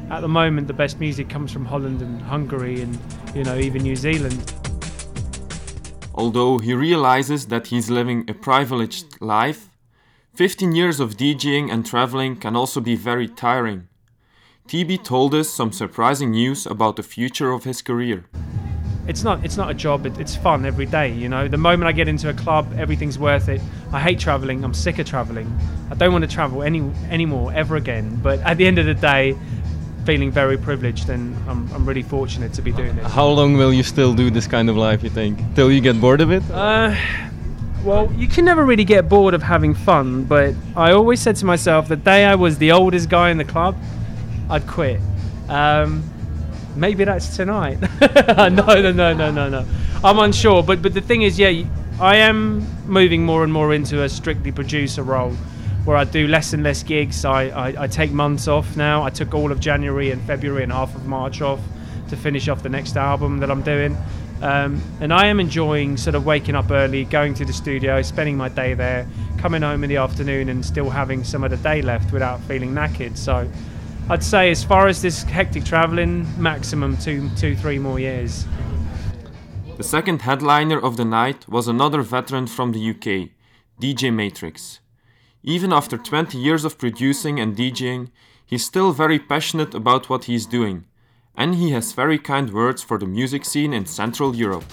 at 0.10 0.20
the 0.22 0.28
moment, 0.28 0.68
the 0.68 0.74
best 0.74 1.00
music 1.00 1.30
comes 1.30 1.52
from 1.52 1.66
Holland 1.66 2.02
and 2.02 2.22
Hungary 2.22 2.82
and, 2.82 2.98
you 3.34 3.44
know, 3.44 3.58
even 3.58 3.84
New 3.84 3.96
Zealand. 3.96 4.54
Although 6.14 6.58
he 6.58 6.74
realizes 6.74 7.48
that 7.48 7.68
he's 7.68 7.90
living 7.90 8.30
a 8.30 8.34
privileged 8.34 9.22
life, 9.22 9.70
15 10.36 10.74
years 10.74 11.00
of 11.00 11.16
DJing 11.16 11.72
and 11.72 11.86
traveling 11.86 12.36
can 12.36 12.56
also 12.56 12.82
be 12.82 12.96
very 12.96 13.28
tiring. 13.28 13.88
TB 14.70 15.04
told 15.04 15.34
us 15.34 15.50
some 15.50 15.72
surprising 15.72 16.30
news 16.30 16.68
about 16.68 16.96
the 16.96 17.02
future 17.02 17.52
of 17.54 17.64
his 17.64 17.82
career. 17.82 18.26
It's 19.08 19.24
not 19.24 19.44
it's 19.44 19.58
not 19.58 19.72
a 19.72 19.74
job. 19.74 20.06
It, 20.06 20.20
it's 20.20 20.36
fun 20.36 20.64
every 20.64 20.86
day. 20.86 21.12
You 21.12 21.28
know, 21.28 21.48
the 21.48 21.58
moment 21.58 21.88
I 21.88 21.92
get 21.92 22.08
into 22.08 22.30
a 22.30 22.36
club, 22.36 22.72
everything's 22.78 23.18
worth 23.18 23.50
it. 23.50 23.62
I 23.92 24.00
hate 24.00 24.20
traveling. 24.20 24.64
I'm 24.64 24.76
sick 24.76 25.00
of 25.00 25.08
traveling. 25.08 25.52
I 25.90 25.96
don't 25.96 26.12
want 26.12 26.24
to 26.24 26.30
travel 26.30 26.62
any 26.62 26.82
anymore 27.10 27.52
ever 27.52 27.78
again. 27.78 28.20
But 28.22 28.42
at 28.42 28.58
the 28.58 28.68
end 28.68 28.78
of 28.78 28.86
the 28.86 28.94
day, 28.94 29.36
feeling 30.06 30.30
very 30.30 30.56
privileged, 30.56 31.10
and 31.10 31.36
I'm, 31.50 31.68
I'm 31.74 31.84
really 31.84 32.04
fortunate 32.04 32.54
to 32.54 32.62
be 32.62 32.72
doing 32.72 32.96
this. 32.96 33.12
How 33.12 33.28
long 33.28 33.58
will 33.58 33.74
you 33.74 33.82
still 33.82 34.14
do 34.14 34.30
this 34.30 34.46
kind 34.46 34.70
of 34.70 34.78
life, 34.78 35.02
you 35.02 35.10
think? 35.10 35.40
Till 35.56 35.72
you 35.72 35.82
get 35.82 36.00
bored 36.00 36.22
of 36.22 36.32
it? 36.32 36.44
Uh, 36.52 36.96
well, 37.84 38.14
you 38.14 38.28
can 38.28 38.46
never 38.46 38.64
really 38.64 38.86
get 38.86 39.10
bored 39.10 39.34
of 39.34 39.42
having 39.42 39.74
fun, 39.74 40.26
but 40.26 40.54
I 40.76 40.92
always 40.92 41.20
said 41.20 41.38
to 41.38 41.46
myself 41.46 41.88
the 41.88 41.96
day 41.96 42.26
I 42.26 42.36
was 42.36 42.60
the 42.60 42.72
oldest 42.72 43.10
guy 43.10 43.32
in 43.32 43.40
the 43.40 43.46
club, 43.46 43.76
I'd 44.50 44.66
quit. 44.68 45.00
Um, 45.48 46.04
maybe 46.76 47.04
that's 47.04 47.36
tonight. 47.36 47.80
no, 48.02 48.48
no, 48.50 48.92
no, 48.92 49.14
no, 49.14 49.32
no, 49.32 49.50
no. 49.50 49.66
I'm 50.04 50.20
unsure, 50.20 50.64
but 50.64 50.82
but 50.82 50.94
the 50.94 51.02
thing 51.02 51.24
is, 51.24 51.38
yeah, 51.38 51.64
I 52.00 52.16
am 52.18 52.66
moving 52.88 53.26
more 53.26 53.44
and 53.44 53.52
more 53.52 53.74
into 53.74 54.04
a 54.04 54.10
strictly 54.10 54.52
producer 54.52 55.04
role, 55.04 55.32
where 55.84 55.98
I 55.98 56.06
do 56.06 56.28
less 56.28 56.54
and 56.54 56.64
less 56.64 56.82
gigs. 56.82 57.26
I, 57.26 57.50
I, 57.50 57.84
I 57.84 57.88
take 57.88 58.12
months 58.12 58.48
off 58.48 58.78
now. 58.78 59.04
I 59.04 59.10
took 59.10 59.34
all 59.34 59.52
of 59.52 59.60
January 59.60 60.12
and 60.12 60.22
February 60.22 60.64
and 60.64 60.72
half 60.72 60.96
of 60.96 61.06
March 61.06 61.42
off 61.42 61.60
to 62.10 62.16
finish 62.16 62.48
off 62.48 62.64
the 62.64 62.70
next 62.70 62.96
album 62.98 63.40
that 63.40 63.52
I'm 63.52 63.62
doing. 63.62 63.98
Um, 64.42 64.82
and 65.02 65.12
I 65.12 65.26
am 65.28 65.40
enjoying 65.40 65.98
sort 65.98 66.16
of 66.16 66.26
waking 66.26 66.56
up 66.56 66.72
early, 66.72 67.04
going 67.04 67.34
to 67.36 67.46
the 67.46 67.52
studio, 67.52 68.02
spending 68.02 68.38
my 68.38 68.48
day 68.48 68.74
there, 68.74 69.06
coming 69.38 69.62
home 69.62 69.84
in 69.84 69.90
the 69.90 69.98
afternoon, 69.98 70.48
and 70.48 70.66
still 70.66 70.90
having 70.90 71.26
some 71.26 71.44
of 71.44 71.52
the 71.52 71.58
day 71.58 71.82
left 71.82 72.14
without 72.14 72.40
feeling 72.42 72.74
knackered. 72.74 73.18
So 73.18 73.50
I'd 74.12 74.24
say, 74.24 74.50
as 74.50 74.64
far 74.64 74.88
as 74.88 75.04
this 75.04 75.22
hectic 75.22 75.64
traveling, 75.64 76.26
maximum 76.42 76.98
two, 76.98 77.30
two, 77.38 77.56
three 77.56 77.78
more 77.78 78.00
years. 78.00 78.48
The 79.78 79.84
second 79.84 80.24
headliner 80.24 80.80
of 80.80 80.98
the 80.98 81.06
night 81.06 81.48
was 81.48 81.68
another 81.68 82.02
veteran 82.02 82.48
from 82.48 82.72
the 82.72 82.90
UK, 82.90 83.30
DJ 83.80 84.12
Matrix. 84.12 84.80
Even 85.44 85.72
after 85.72 85.96
20 85.96 86.40
years 86.40 86.66
of 86.66 86.80
producing 86.80 87.40
and 87.40 87.56
DJing, 87.56 88.10
he's 88.44 88.66
still 88.66 88.94
very 88.94 89.20
passionate 89.20 89.76
about 89.76 90.10
what 90.10 90.24
he's 90.24 90.48
doing, 90.48 90.86
and 91.36 91.54
he 91.54 91.70
has 91.70 91.94
very 91.94 92.18
kind 92.18 92.52
words 92.52 92.82
for 92.82 92.98
the 92.98 93.06
music 93.06 93.46
scene 93.46 93.74
in 93.74 93.86
Central 93.86 94.36
Europe. 94.36 94.66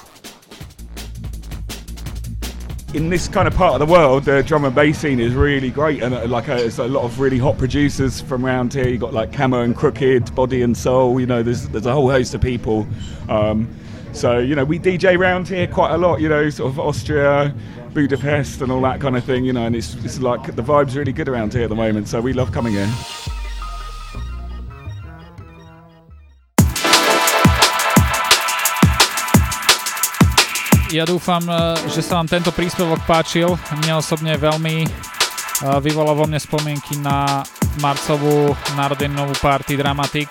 In 2.94 3.10
this 3.10 3.28
kind 3.28 3.48
of 3.48 3.54
part 3.54 3.80
of 3.80 3.86
the 3.86 3.92
world, 3.92 4.24
the 4.24 4.42
drum 4.42 4.64
and 4.64 4.74
bass 4.74 5.00
scene 5.00 5.18
is 5.20 5.34
really 5.34 5.70
great, 5.70 6.02
and 6.02 6.14
uh, 6.14 6.26
like 6.26 6.48
uh, 6.48 6.56
there's 6.56 6.78
a 6.78 6.86
lot 6.86 7.04
of 7.04 7.18
really 7.18 7.38
hot 7.38 7.58
producers 7.58 8.20
from 8.20 8.46
around 8.46 8.72
here. 8.72 8.88
You 8.88 8.98
got 8.98 9.12
like 9.12 9.32
Camo 9.32 9.62
and 9.62 9.76
Crooked, 9.76 10.34
Body 10.34 10.62
and 10.62 10.76
Soul. 10.76 11.20
You 11.20 11.26
know, 11.26 11.42
there's 11.42 11.68
there's 11.68 11.86
a 11.86 11.92
whole 11.92 12.10
host 12.10 12.34
of 12.34 12.40
people. 12.40 12.86
Um, 13.28 13.68
so 14.12 14.38
you 14.38 14.54
know, 14.54 14.64
we 14.64 14.78
DJ 14.78 15.18
around 15.18 15.48
here 15.48 15.66
quite 15.66 15.92
a 15.92 15.98
lot. 15.98 16.20
You 16.20 16.28
know, 16.28 16.48
sort 16.48 16.72
of 16.72 16.78
Austria, 16.78 17.54
Budapest, 17.92 18.62
and 18.62 18.70
all 18.70 18.80
that 18.82 19.00
kind 19.00 19.16
of 19.16 19.24
thing. 19.24 19.44
You 19.44 19.52
know, 19.52 19.66
and 19.66 19.74
it's 19.74 19.94
it's 20.04 20.20
like 20.20 20.54
the 20.54 20.62
vibe's 20.62 20.96
really 20.96 21.12
good 21.12 21.28
around 21.28 21.52
here 21.52 21.64
at 21.64 21.68
the 21.68 21.74
moment. 21.74 22.08
So 22.08 22.20
we 22.20 22.32
love 22.32 22.52
coming 22.52 22.74
here. 22.74 22.92
Ja 30.94 31.02
dúfam, 31.02 31.42
eh, 31.50 31.74
že 31.90 31.98
sa 31.98 32.22
vám 32.22 32.30
tento 32.30 32.54
príspevok 32.54 33.02
páčil. 33.10 33.58
Mne 33.82 33.98
osobne 33.98 34.38
veľmi 34.38 34.86
eh, 34.86 35.78
vyvolal 35.82 36.14
vo 36.14 36.30
mne 36.30 36.38
spomienky 36.38 36.94
na 37.02 37.42
marcovú 37.82 38.54
narodeninovú 38.78 39.34
party 39.42 39.74
Dramatic. 39.74 40.30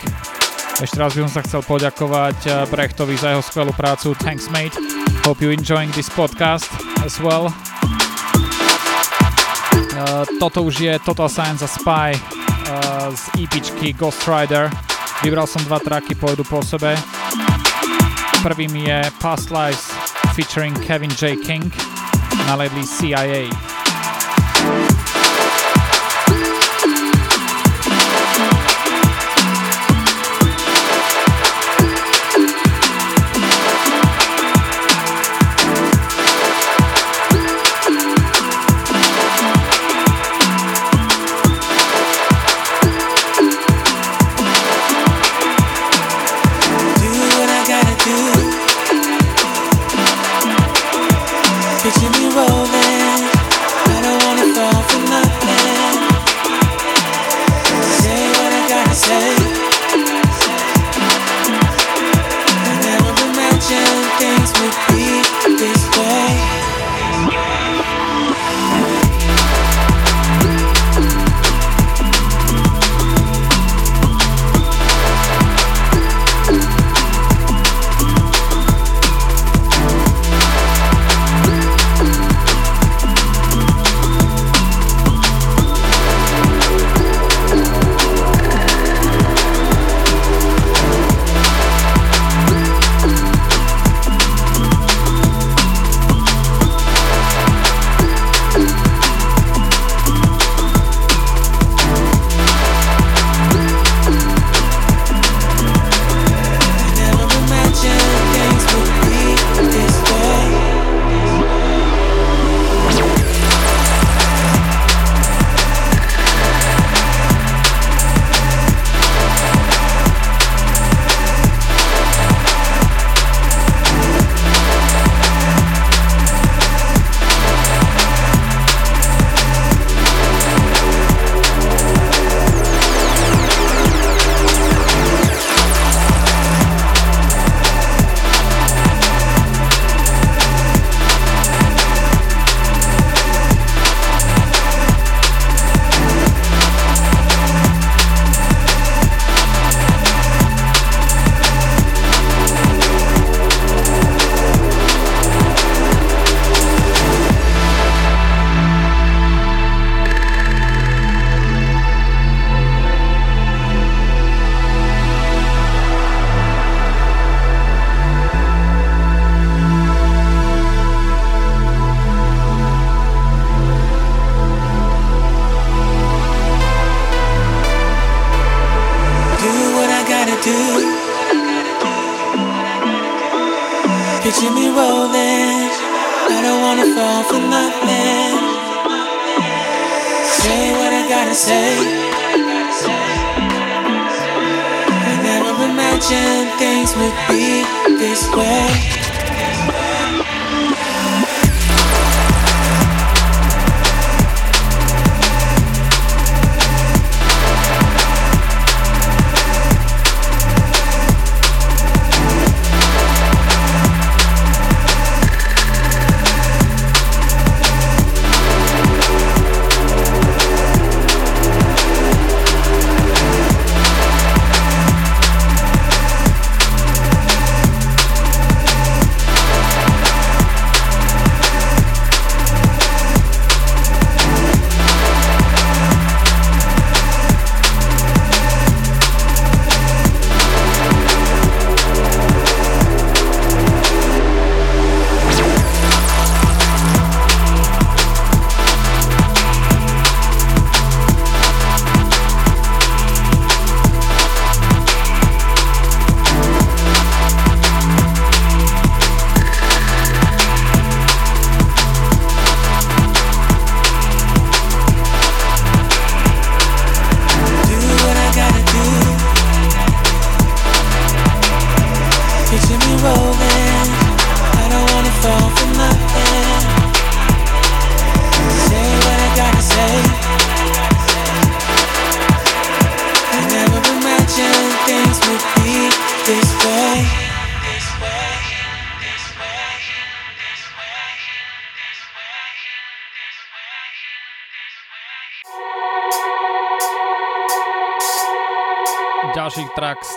Ešte 0.79 0.95
raz 0.95 1.11
by 1.11 1.27
som 1.27 1.33
sa 1.35 1.41
chcel 1.43 1.59
poďakovať 1.59 2.37
eh, 2.47 2.53
Brechtovi 2.71 3.19
za 3.19 3.35
jeho 3.35 3.43
skvelú 3.43 3.75
prácu. 3.75 4.15
Thanks 4.15 4.47
mate. 4.47 4.79
Hope 5.27 5.43
you 5.43 5.51
enjoying 5.51 5.91
this 5.91 6.07
podcast 6.07 6.71
as 7.03 7.19
well. 7.19 7.51
Toto 10.37 10.61
už 10.61 10.75
je 10.85 10.93
Total 11.01 11.25
Science 11.31 11.65
a 11.65 11.69
Spy 11.71 12.13
z 13.15 13.23
EPčky 13.41 13.95
Ghost 13.95 14.21
Rider. 14.27 14.69
Vybral 15.23 15.49
som 15.49 15.63
dva 15.65 15.81
traky, 15.81 16.13
pôjdu 16.13 16.45
po 16.45 16.61
sebe. 16.61 16.93
Prvým 18.43 18.75
je 18.75 18.99
Past 19.17 19.49
Lives 19.49 19.94
featuring 20.35 20.75
Kevin 20.81 21.09
J. 21.11 21.37
King 21.37 21.71
labeli 22.45 22.83
CIA. 22.83 24.94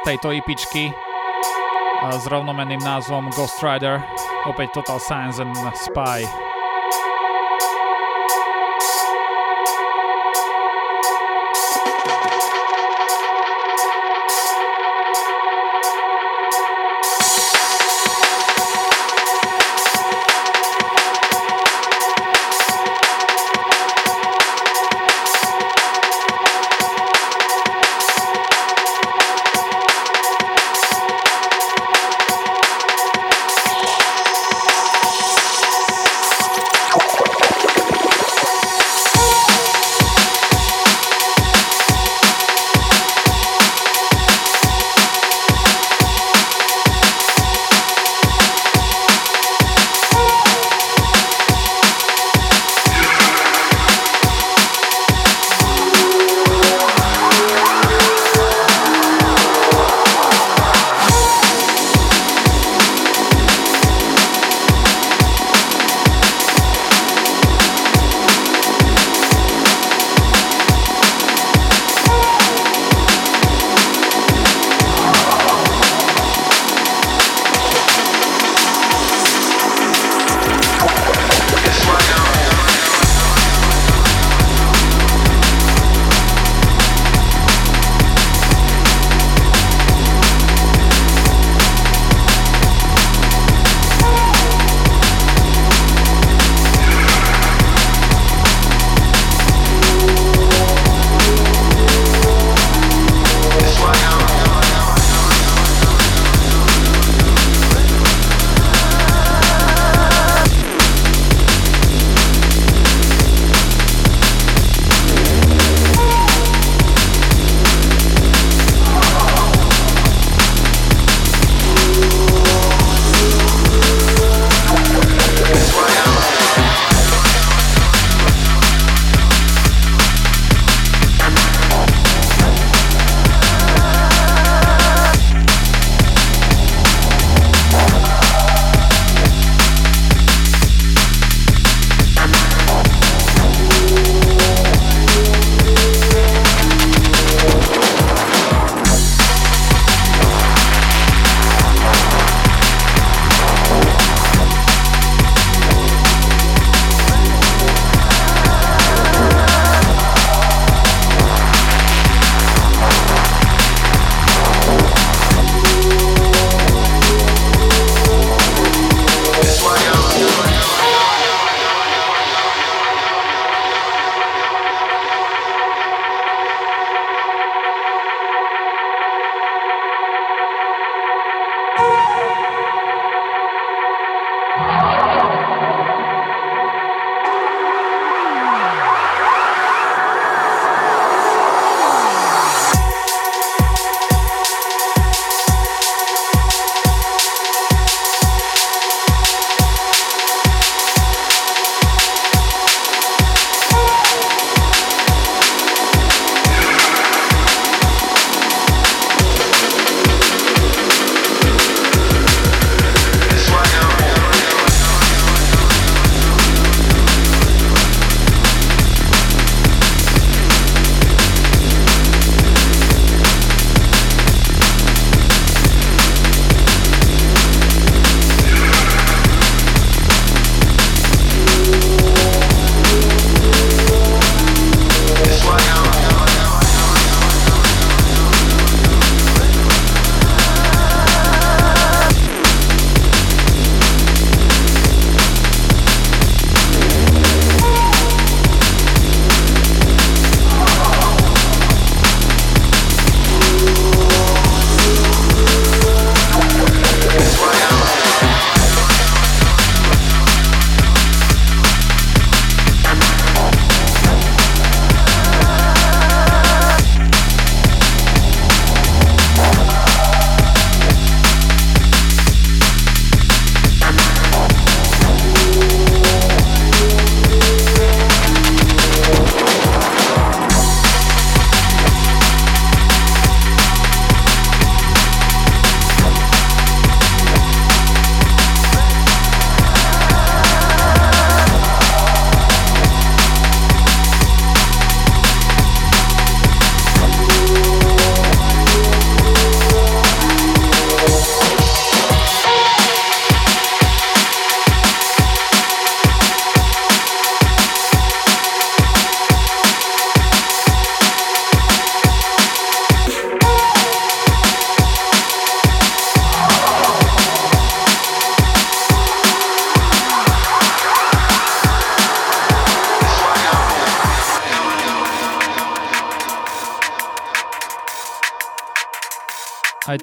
Tejto 0.09 0.33
IPčky 0.33 0.89
s 2.17 2.25
rovnomenným 2.33 2.81
názvom 2.81 3.29
Ghost 3.37 3.61
Rider, 3.61 4.01
opäť 4.49 4.81
Total 4.81 4.97
Science 4.97 5.37
and 5.37 5.53
Spy. 5.77 6.48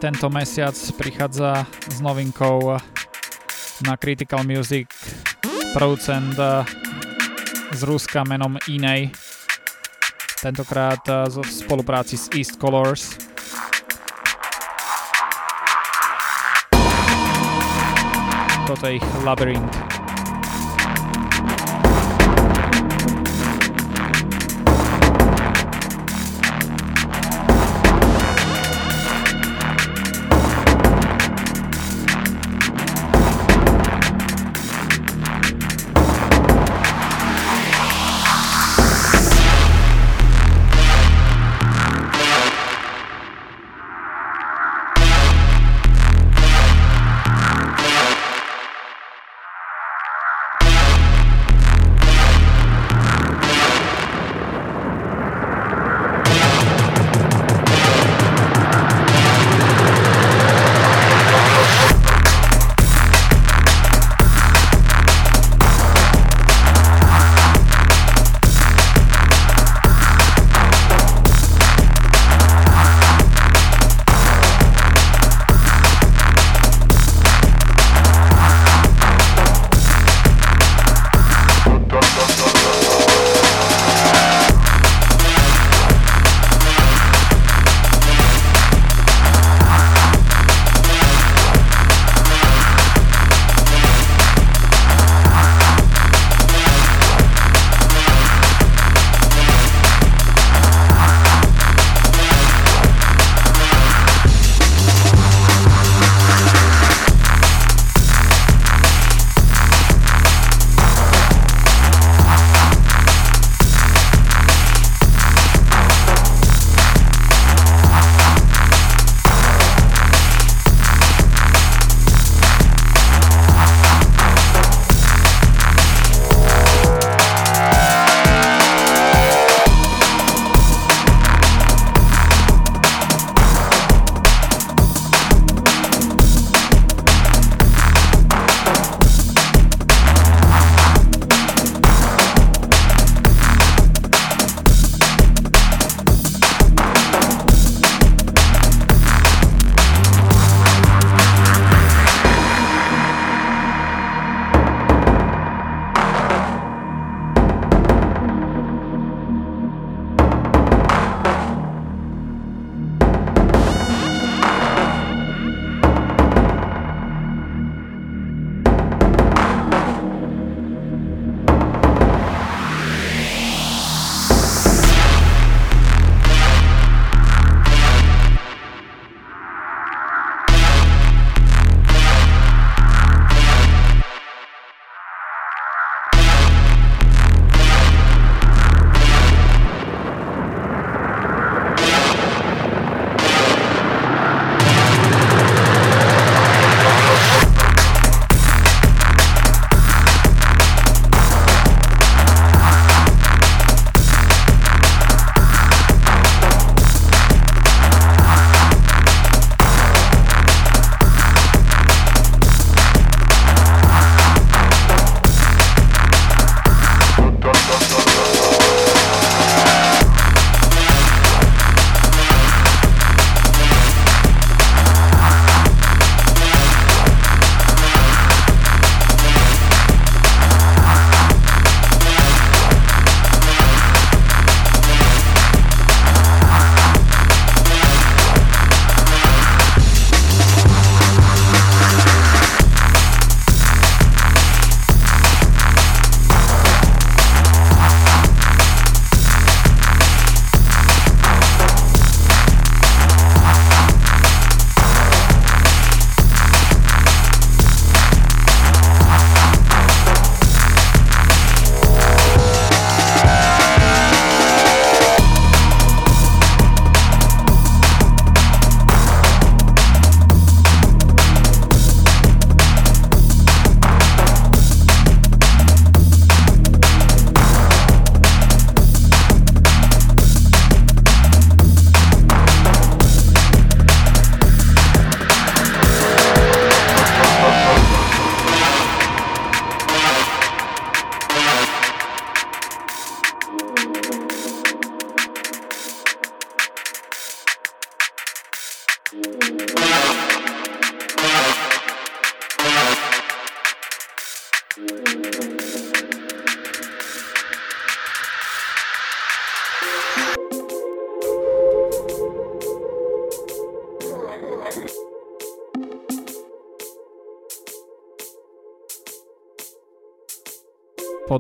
Tento 0.05 0.29
mesiac 0.29 0.77
prichádza 1.01 1.65
s 1.89 1.97
novinkou 1.97 2.77
na 3.89 3.97
Critical 3.97 4.45
Music 4.45 4.85
producent 5.73 6.37
eh, 6.37 6.61
z 7.73 7.81
Ruska 7.83 8.21
menom 8.21 8.53
Inej. 8.69 9.09
Tentokrát 10.45 11.01
eh, 11.09 11.25
v 11.25 11.49
spolupráci 11.49 12.21
s 12.21 12.29
East 12.37 12.61
Colors. 12.61 13.17
Toto 18.69 18.85
je 18.85 19.01
ich 19.01 19.07
Labyrinth. 19.25 19.94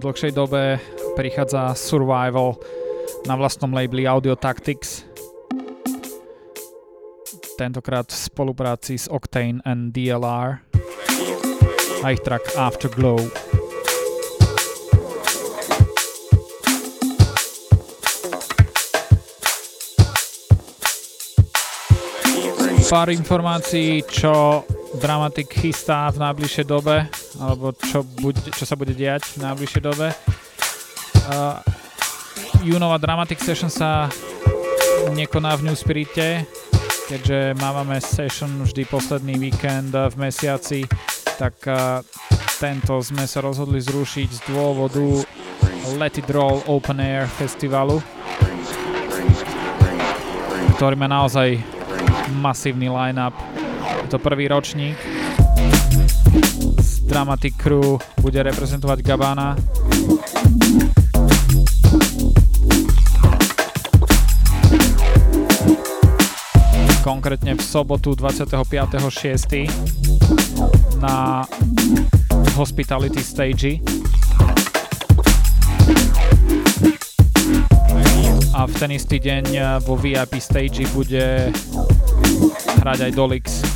Dlhšej 0.05 0.37
dobe 0.37 0.77
prichádza 1.17 1.73
Survival 1.73 2.61
na 3.25 3.33
vlastnom 3.33 3.73
labeli 3.73 4.05
Audio 4.05 4.37
Tactics. 4.37 5.01
Tentokrát 7.57 8.05
v 8.05 8.13
spolupráci 8.13 9.01
s 9.01 9.09
Octane 9.09 9.65
and 9.65 9.97
DLR 9.97 10.61
a 12.05 12.13
ich 12.13 12.21
track 12.21 12.53
Afterglow. 12.53 13.17
Pár 22.85 23.09
informácií, 23.09 24.05
čo 24.05 24.61
Dramatik 25.01 25.49
chystá 25.49 26.07
v 26.13 26.21
najbližšej 26.21 26.65
dobe, 26.69 27.09
alebo 27.45 27.69
čo, 27.77 28.01
bude, 28.01 28.41
čo 28.49 28.65
sa 28.65 28.73
bude 28.73 28.97
diať 28.97 29.37
v 29.37 29.45
najbližšej 29.45 29.81
dobe. 29.85 30.09
Uh, 31.29 31.61
Junova 32.65 32.97
Dramatic 32.97 33.37
Session 33.37 33.69
sa 33.69 34.09
nekoná 35.13 35.53
v 35.61 35.69
New 35.69 35.77
Spirite, 35.77 36.49
keďže 37.05 37.53
máme 37.61 38.01
session 38.01 38.49
vždy 38.65 38.89
posledný 38.89 39.37
víkend 39.37 39.93
v 39.93 40.15
mesiaci, 40.17 40.89
tak 41.37 41.61
uh, 41.69 42.01
tento 42.57 42.97
sme 43.05 43.29
sa 43.29 43.45
rozhodli 43.45 43.77
zrušiť 43.77 44.29
z 44.31 44.41
dôvodu 44.49 45.05
Let 46.01 46.17
It 46.17 46.29
Roll 46.33 46.65
Open 46.65 46.97
Air 46.97 47.29
festivalu, 47.29 48.01
ktorý 50.79 50.95
má 50.97 51.05
naozaj 51.05 51.61
masívny 52.41 52.89
line-up. 52.89 53.37
Je 54.05 54.09
to 54.09 54.17
prvý 54.17 54.49
ročník. 54.49 54.97
Dramatic 57.05 57.53
Crew 57.61 58.01
bude 58.19 58.41
reprezentovať 58.43 58.99
Gabana. 59.05 59.53
Konkrétne 67.05 67.53
v 67.53 67.61
sobotu 67.61 68.17
25.6. 68.17 69.69
na 70.99 71.45
Hospitality 72.57 73.21
Stage. 73.21 73.77
A 78.55 78.65
v 78.65 78.73
ten 78.79 78.91
istý 78.95 79.21
deň 79.21 79.77
vo 79.85 79.93
VIP 79.99 80.39
stage 80.41 80.87
bude 80.95 81.53
hrať 82.81 82.99
aj 83.05 83.11
Dolix. 83.11 83.74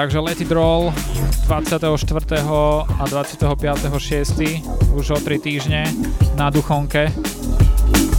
Takže 0.00 0.18
Let 0.18 0.40
It 0.40 0.50
Roll 0.50 0.94
24. 1.44 2.40
a 2.98 3.04
25.6. 3.04 4.96
už 4.96 5.10
o 5.10 5.20
3 5.20 5.38
týždne 5.38 5.92
na 6.40 6.48
Duchonke. 6.48 7.12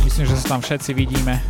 Myslím, 0.05 0.29
že 0.29 0.37
sa 0.37 0.53
tam 0.53 0.61
všetci 0.61 0.93
vidíme. 0.93 1.41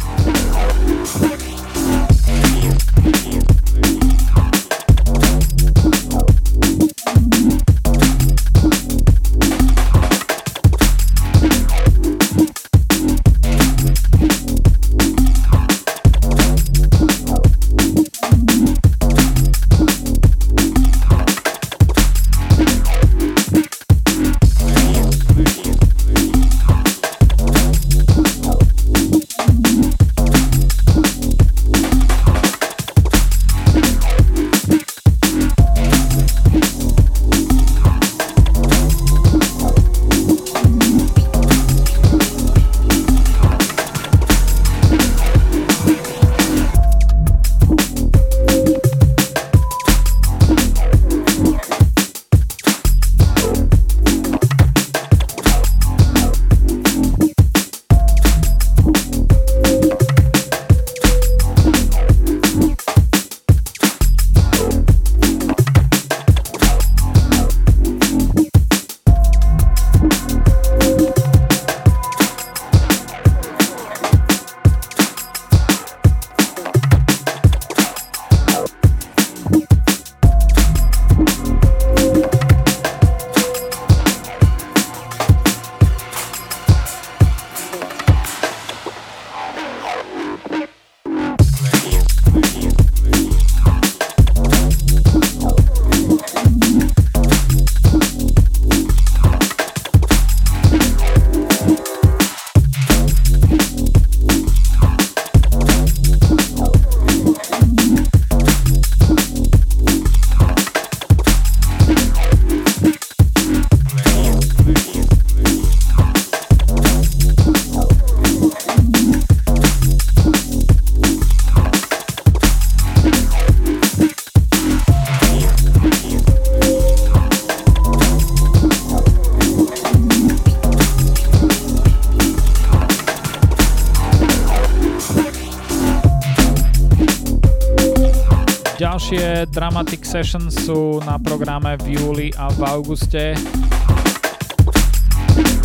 Sessions 140.11 140.67
sú 140.67 140.99
na 141.07 141.15
programe 141.15 141.79
v 141.79 141.95
júli 141.95 142.27
a 142.35 142.51
v 142.51 142.67
auguste. 142.67 143.31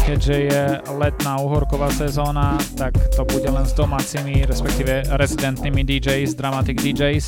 Keďže 0.07 0.37
je 0.39 0.63
letná 0.95 1.43
uhorková 1.43 1.91
sezóna, 1.91 2.55
tak 2.79 2.95
to 3.19 3.27
bude 3.27 3.51
len 3.51 3.67
s 3.67 3.75
domácimi, 3.75 4.47
respektíve 4.47 5.03
rezidentnými 5.19 5.83
DJs, 5.83 6.39
Dramatic 6.39 6.79
DJs. 6.79 7.27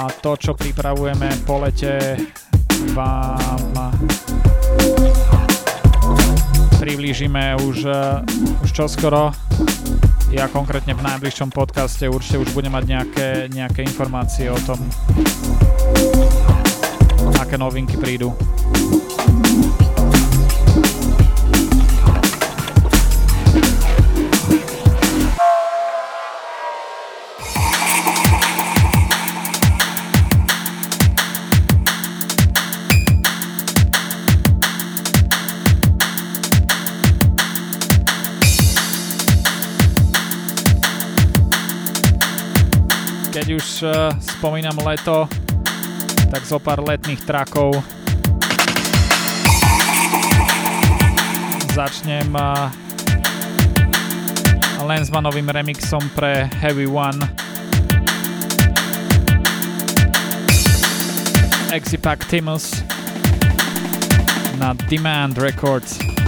A 0.00 0.08
to, 0.24 0.32
čo 0.40 0.56
pripravujeme 0.56 1.28
po 1.44 1.60
lete, 1.60 2.16
vám 2.96 3.76
priblížime 6.80 7.52
už, 7.68 7.84
už 8.64 8.70
čoskoro 8.72 9.49
ja 10.30 10.46
konkrétne 10.46 10.94
v 10.94 11.02
najbližšom 11.02 11.50
podcaste 11.50 12.06
určite 12.06 12.38
už 12.38 12.54
budem 12.54 12.70
mať 12.70 12.84
nejaké, 12.86 13.28
nejaké 13.50 13.82
informácie 13.82 14.46
o 14.46 14.58
tom, 14.62 14.78
aké 17.42 17.58
novinky 17.58 17.98
prídu. 17.98 18.30
Už 43.60 43.84
uh, 43.84 44.08
spomínam 44.16 44.72
leto, 44.80 45.28
tak 46.32 46.40
zo 46.48 46.56
pár 46.56 46.80
letných 46.80 47.20
trakov. 47.28 47.76
Začnem 51.76 52.32
Lensmanovým 54.80 55.44
remixom 55.52 56.00
pre 56.16 56.48
Heavy 56.64 56.88
One. 56.88 57.20
Exipac 61.68 62.24
Timus 62.32 62.80
na 64.56 64.72
Demand 64.88 65.36
Records. 65.36 66.19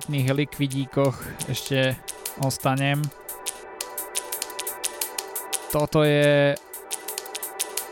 Letných 0.00 0.32
likvidíkoch 0.32 1.44
ešte 1.52 1.92
ostanem. 2.40 3.04
Toto 5.68 6.00
je 6.08 6.56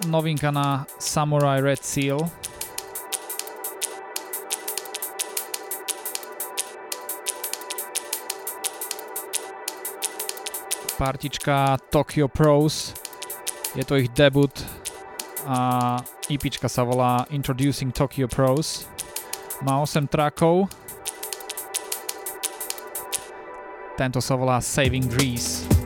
novinka 0.08 0.48
na 0.48 0.88
Samurai 0.96 1.60
Red 1.60 1.84
Seal. 1.84 2.16
Partička 10.96 11.76
Tokyo 11.92 12.32
Pros. 12.32 12.96
Je 13.76 13.84
to 13.84 14.00
ich 14.00 14.08
debut 14.16 14.50
a 15.44 16.00
EPčka 16.32 16.72
sa 16.72 16.88
volá 16.88 17.28
Introducing 17.28 17.92
Tokyo 17.92 18.32
Pros. 18.32 18.88
Má 19.60 19.76
8 19.84 20.08
trackov. 20.08 20.77
Tento 23.98 24.22
sa 24.22 24.38
volá 24.38 24.62
Saving 24.62 25.10
Grease. 25.10 25.77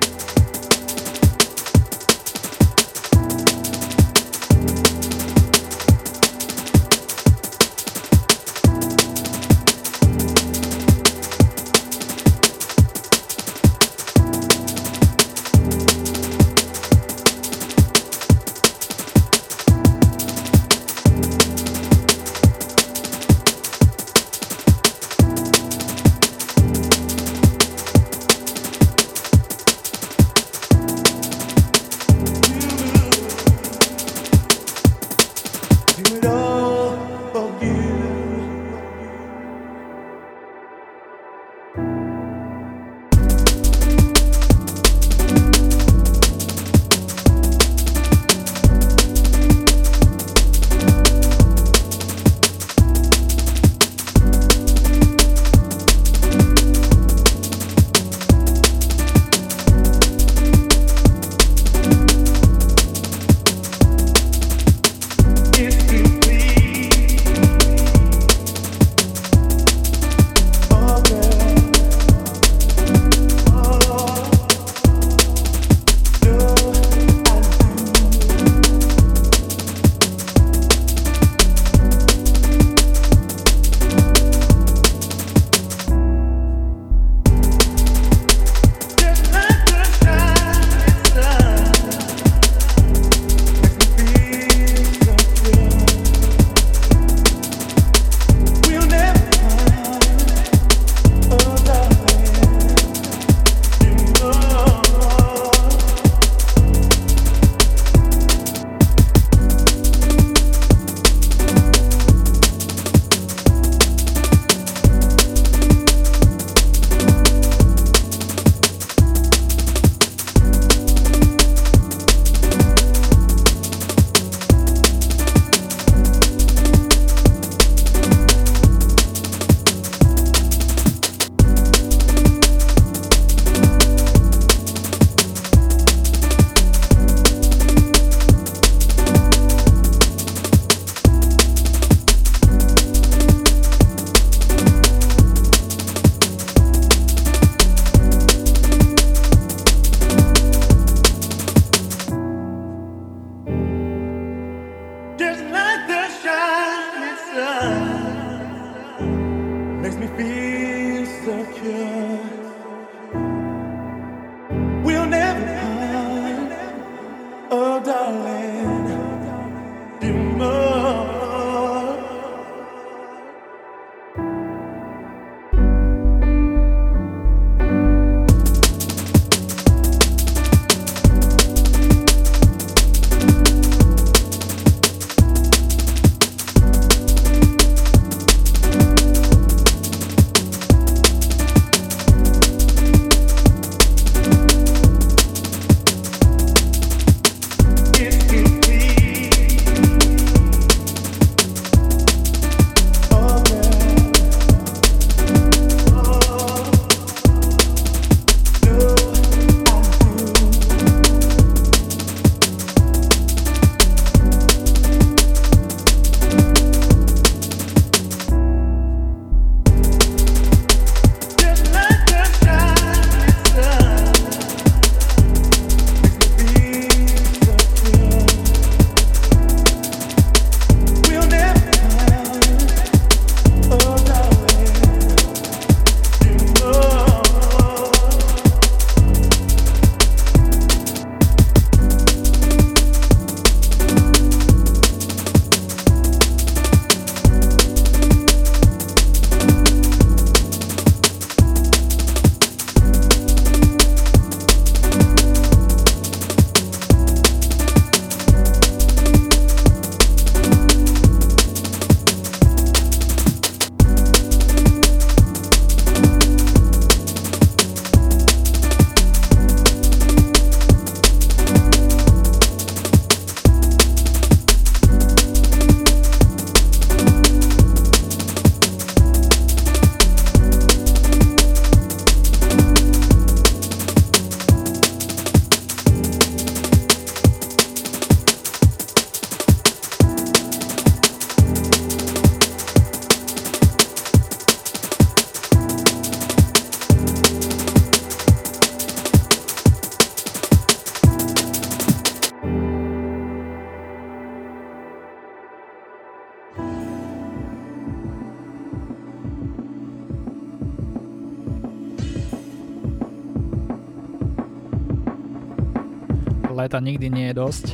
Leta 316.72 316.88
nikdy 316.88 317.12
nie 317.12 317.28
je 317.28 317.34
dosť. 317.36 317.64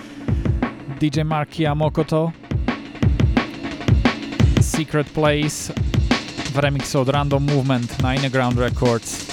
DJ 1.04 1.20
Marky 1.20 1.68
a 1.68 1.76
Mokoto 1.76 2.32
Secret 4.56 5.04
Place 5.12 5.68
v 6.48 6.56
remixe 6.56 6.96
od 6.96 7.12
Random 7.12 7.44
Movement 7.44 8.00
na 8.00 8.16
Innerground 8.16 8.56
Records. 8.56 9.25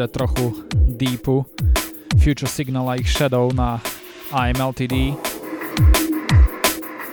Dať 0.00 0.10
trochu 0.16 0.46
deepu. 0.72 1.44
Future 2.16 2.48
Signal 2.48 2.88
a 2.88 2.96
ich 2.96 3.12
Shadow 3.12 3.52
na 3.52 3.80
AMLTD, 4.32 5.12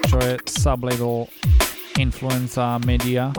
čo 0.08 0.16
je 0.24 0.40
sublabel 0.48 1.28
Influenza 2.00 2.80
Media. 2.88 3.32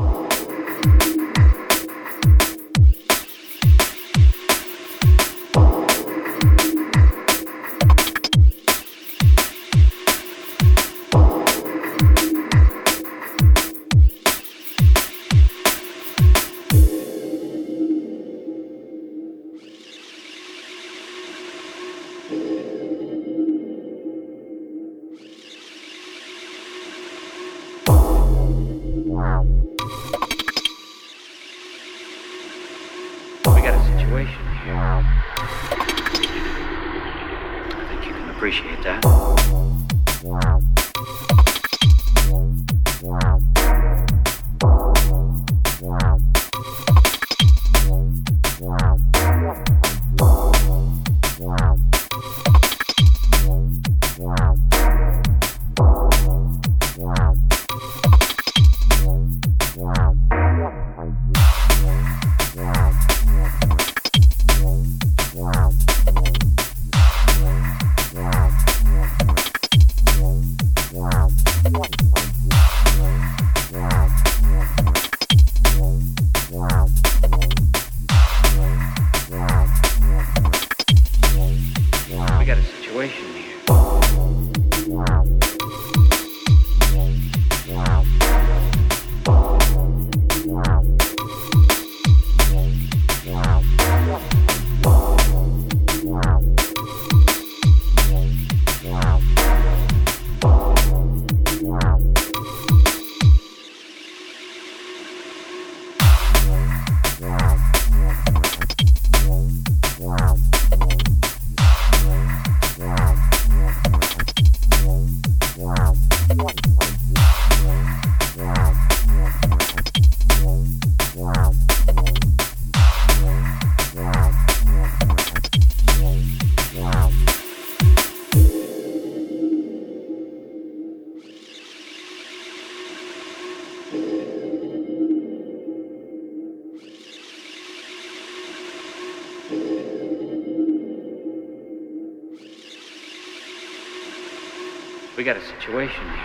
Situation 145.69 146.18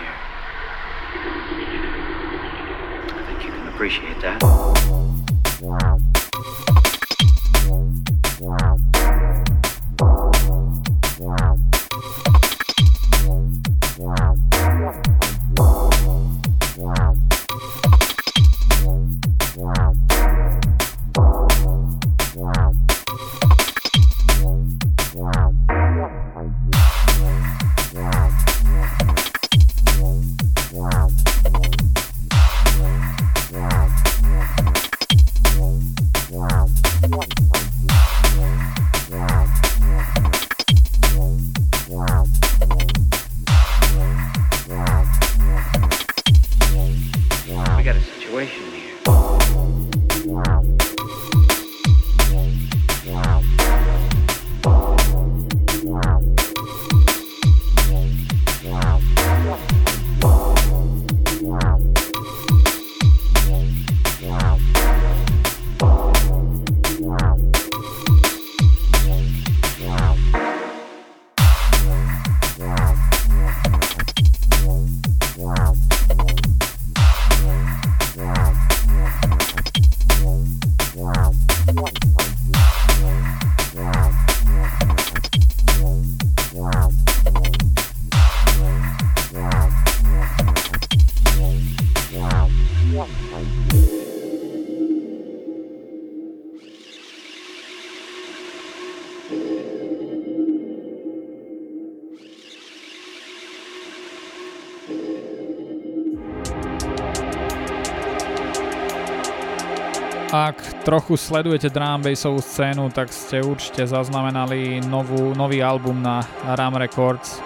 trochu 110.84 111.16
sledujete 111.16 111.72
drum 111.72 112.04
bassovú 112.04 112.44
scénu, 112.44 112.92
tak 112.92 113.08
ste 113.08 113.40
určite 113.40 113.88
zaznamenali 113.88 114.84
novú, 114.84 115.32
nový 115.32 115.64
album 115.64 116.04
na 116.04 116.20
Ram 116.44 116.76
Records, 116.76 117.40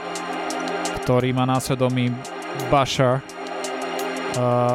ktorý 1.07 1.31
má 1.31 1.47
na 1.47 1.63
svedomí 1.63 2.11
Basher. 2.67 3.23
Uh, 4.35 4.75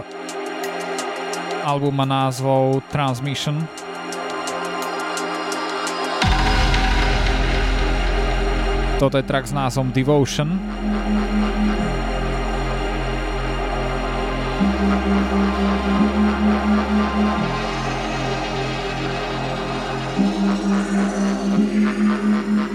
album 1.68 1.92
má 1.92 2.08
názvou 2.08 2.80
Transmission. 2.88 3.60
Toto 8.96 9.20
je 9.20 9.28
track 9.28 9.52
s 9.52 9.54
názvom 9.54 9.92
Devotion. 9.92 10.56
Thank 17.24 17.68
you. 17.68 17.73
Thank 20.66 21.58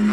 you. 0.02 0.07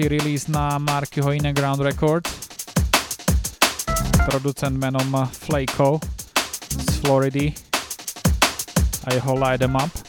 Ďalší 0.00 0.08
release 0.08 0.48
na 0.48 0.78
Markyho 0.78 1.30
Ground 1.52 1.80
Records. 1.80 2.48
Producent 4.24 4.78
menom 4.78 5.28
Flako 5.32 6.00
z 6.68 6.96
Floridy 6.96 7.52
a 9.04 9.12
jeho 9.14 9.34
Light 9.34 9.62
Em 9.62 9.76
Up. 9.76 9.99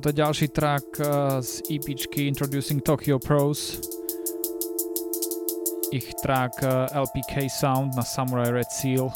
Toto 0.00 0.08
je 0.08 0.24
ďalší 0.24 0.48
track 0.48 0.84
uh, 1.00 1.04
z 1.40 1.60
EPčky 1.76 2.24
Introducing 2.26 2.82
Tokyo 2.82 3.18
Pros. 3.18 3.80
Ich 5.92 6.14
track 6.24 6.52
uh, 6.62 6.88
LPK 6.88 7.52
Sound 7.52 7.92
na 7.96 8.02
Samurai 8.02 8.48
Red 8.48 8.72
Seal. 8.72 9.12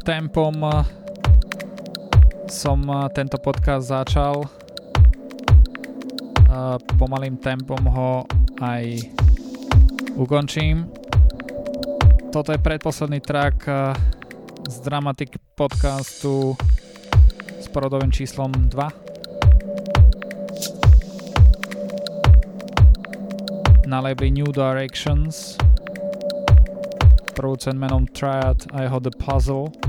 Tempom 0.00 0.54
som 2.50 2.78
tento 3.14 3.38
podcast 3.38 3.88
začal. 3.88 4.44
Pomalým 6.98 7.36
tempom 7.38 7.78
ho 7.88 8.26
aj 8.60 9.06
ukončím. 10.18 10.90
Toto 12.34 12.52
je 12.54 12.58
predposledný 12.62 13.20
track 13.22 13.66
z 14.66 14.76
Dramatic 14.86 15.34
podcastu 15.58 16.54
s 17.58 17.66
porodovým 17.70 18.10
číslom 18.14 18.50
2 18.50 19.10
na 23.90 23.98
labeli 23.98 24.30
New 24.30 24.54
Directions 24.54 25.58
producent 27.34 27.74
menom 27.80 28.06
Triad 28.14 28.68
a 28.70 28.86
jeho 28.86 29.00
The 29.00 29.10
Puzzle 29.16 29.79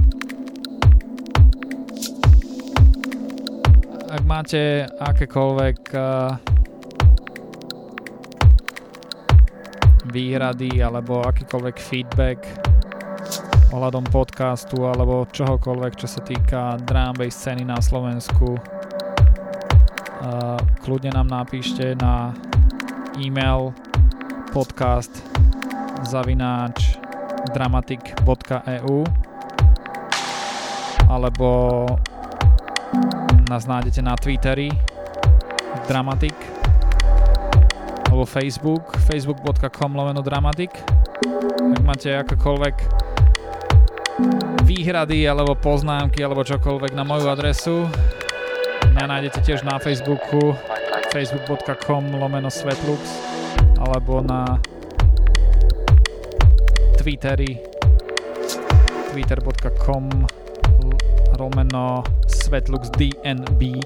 ak 4.11 4.27
máte 4.27 4.83
akékoľvek 4.99 5.95
uh, 5.95 6.35
výhrady 10.11 10.83
alebo 10.83 11.23
akýkoľvek 11.23 11.75
feedback 11.79 12.43
ohľadom 13.71 14.03
podcastu 14.11 14.83
alebo 14.83 15.23
čohokoľvek, 15.31 15.93
čo 15.95 16.11
sa 16.11 16.19
týka 16.27 16.75
drum 16.83 17.15
bass 17.15 17.39
scény 17.39 17.63
na 17.63 17.79
Slovensku, 17.79 18.59
uh, 18.59 20.59
kľudne 20.83 21.15
nám 21.15 21.31
napíšte 21.31 21.95
na 21.95 22.35
e-mail 23.15 23.71
podcast 24.51 25.23
zavináč 26.03 26.99
dramatic.eu 27.55 29.07
alebo 31.07 31.47
nás 33.51 33.68
nájdete 33.68 34.01
na 34.03 34.15
Twitteri 34.15 34.72
Dramatic 35.88 36.35
alebo 38.11 38.27
Facebook 38.27 38.95
facebook.com 39.07 39.91
lomeno 39.95 40.19
Dramatic 40.23 40.72
ak 41.76 41.84
máte 41.84 42.11
akokoľvek 42.15 42.76
výhrady 44.68 45.23
alebo 45.27 45.55
poznámky 45.55 46.23
alebo 46.23 46.43
čokoľvek 46.43 46.91
na 46.95 47.03
moju 47.07 47.27
adresu 47.31 47.88
mňa 48.91 49.05
nájdete 49.07 49.39
tiež 49.43 49.63
na 49.63 49.80
Facebooku 49.80 50.55
facebook.com 51.15 52.19
lomeno 52.19 52.51
Svetlux 52.51 52.99
alebo 53.80 54.19
na 54.19 54.59
Twitteri 56.99 57.57
twitter.com 59.11 60.07
lomeno 61.35 62.05
Svetlux 62.52 62.91
DNB. 62.99 63.80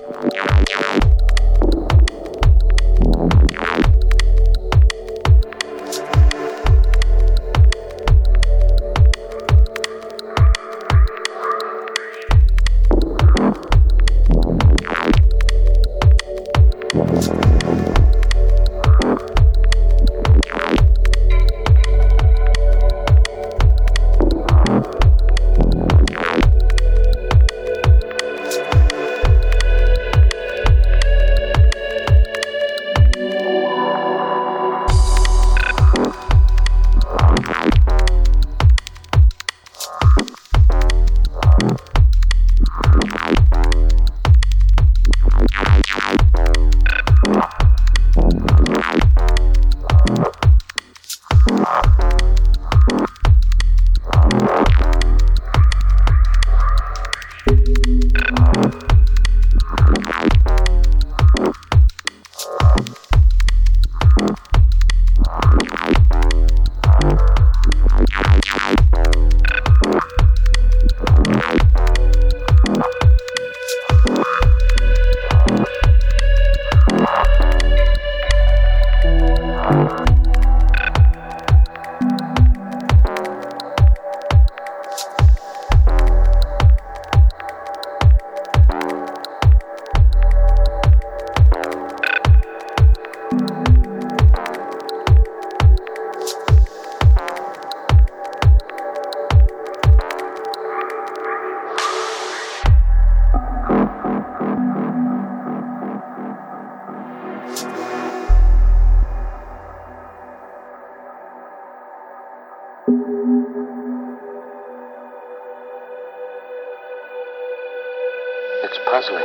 Puzzling. 119.05 119.23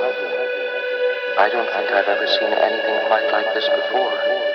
I 1.38 1.48
don't 1.50 1.68
think 1.72 1.90
I've 1.90 2.08
ever 2.08 2.26
seen 2.26 2.52
anything 2.52 3.06
quite 3.06 3.30
like 3.32 3.54
this 3.54 3.68
before. 3.68 4.49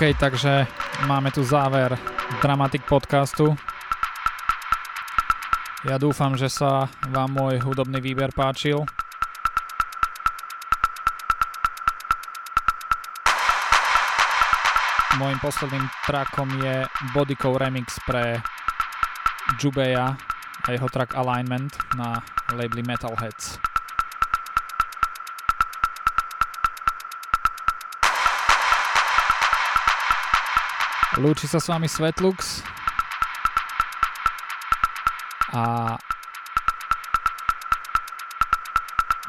OK, 0.00 0.16
takže 0.16 0.64
máme 1.04 1.28
tu 1.28 1.44
záver 1.44 1.92
Dramatic 2.40 2.80
podcastu. 2.88 3.52
Ja 5.84 6.00
dúfam, 6.00 6.40
že 6.40 6.48
sa 6.48 6.88
vám 7.12 7.36
môj 7.36 7.60
hudobný 7.60 8.00
výber 8.00 8.32
páčil. 8.32 8.80
Mojím 15.20 15.36
posledným 15.44 15.84
trackom 16.08 16.48
je 16.64 16.88
Bodyco 17.12 17.60
remix 17.60 18.00
pre 18.08 18.40
Jubeja 19.60 20.16
a 20.64 20.68
jeho 20.72 20.88
track 20.88 21.12
Alignment 21.12 21.76
na 21.92 22.24
labeli 22.56 22.80
Metalheads. 22.88 23.69
Lúči 31.20 31.44
sa 31.44 31.60
s 31.60 31.68
vami 31.68 31.84
Svetlux 31.84 32.64
a 35.52 35.92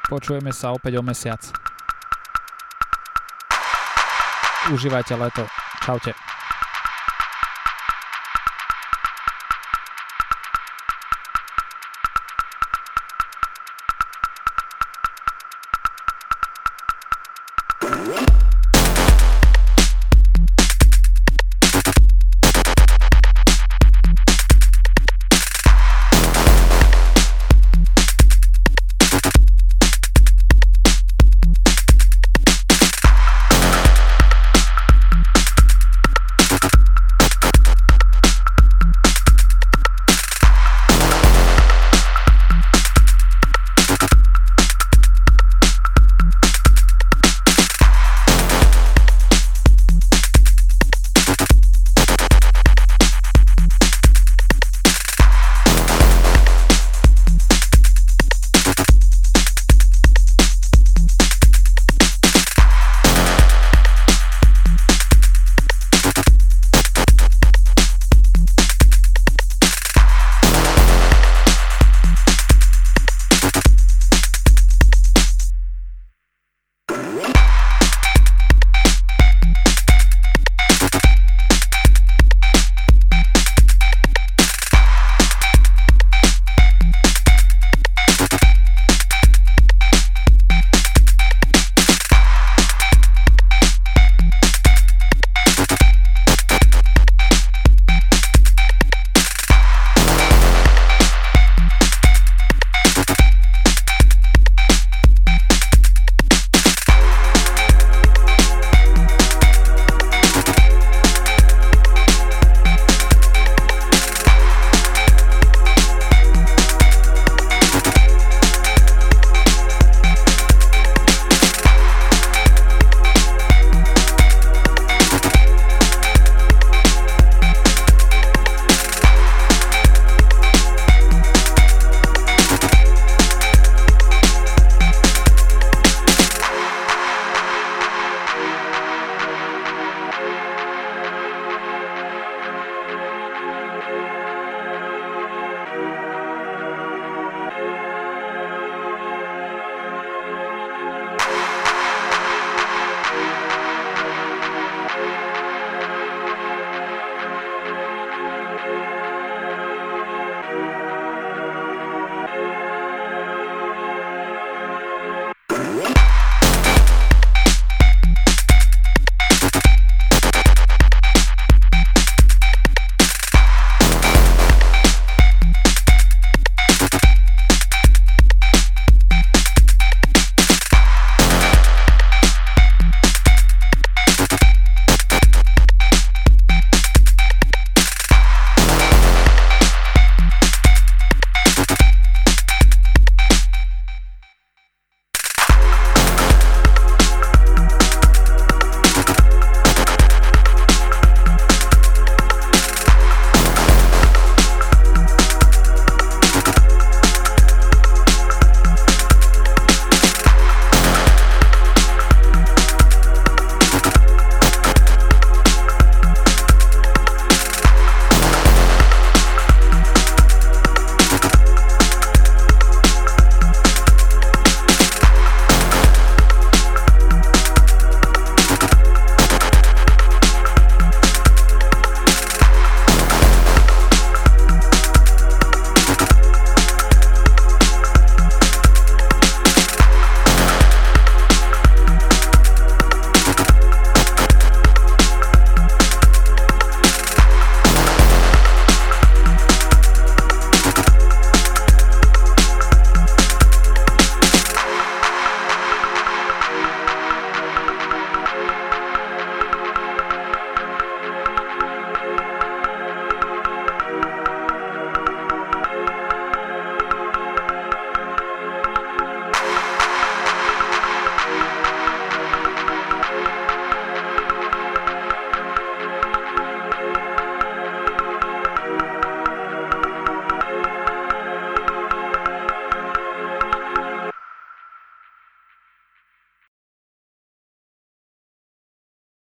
počujeme 0.07 0.55
sa 0.55 0.71
opäť 0.71 0.95
o 0.95 1.03
mesiac. 1.03 1.43
Užívajte 4.71 5.19
leto. 5.19 5.43
Čaute. 5.83 6.30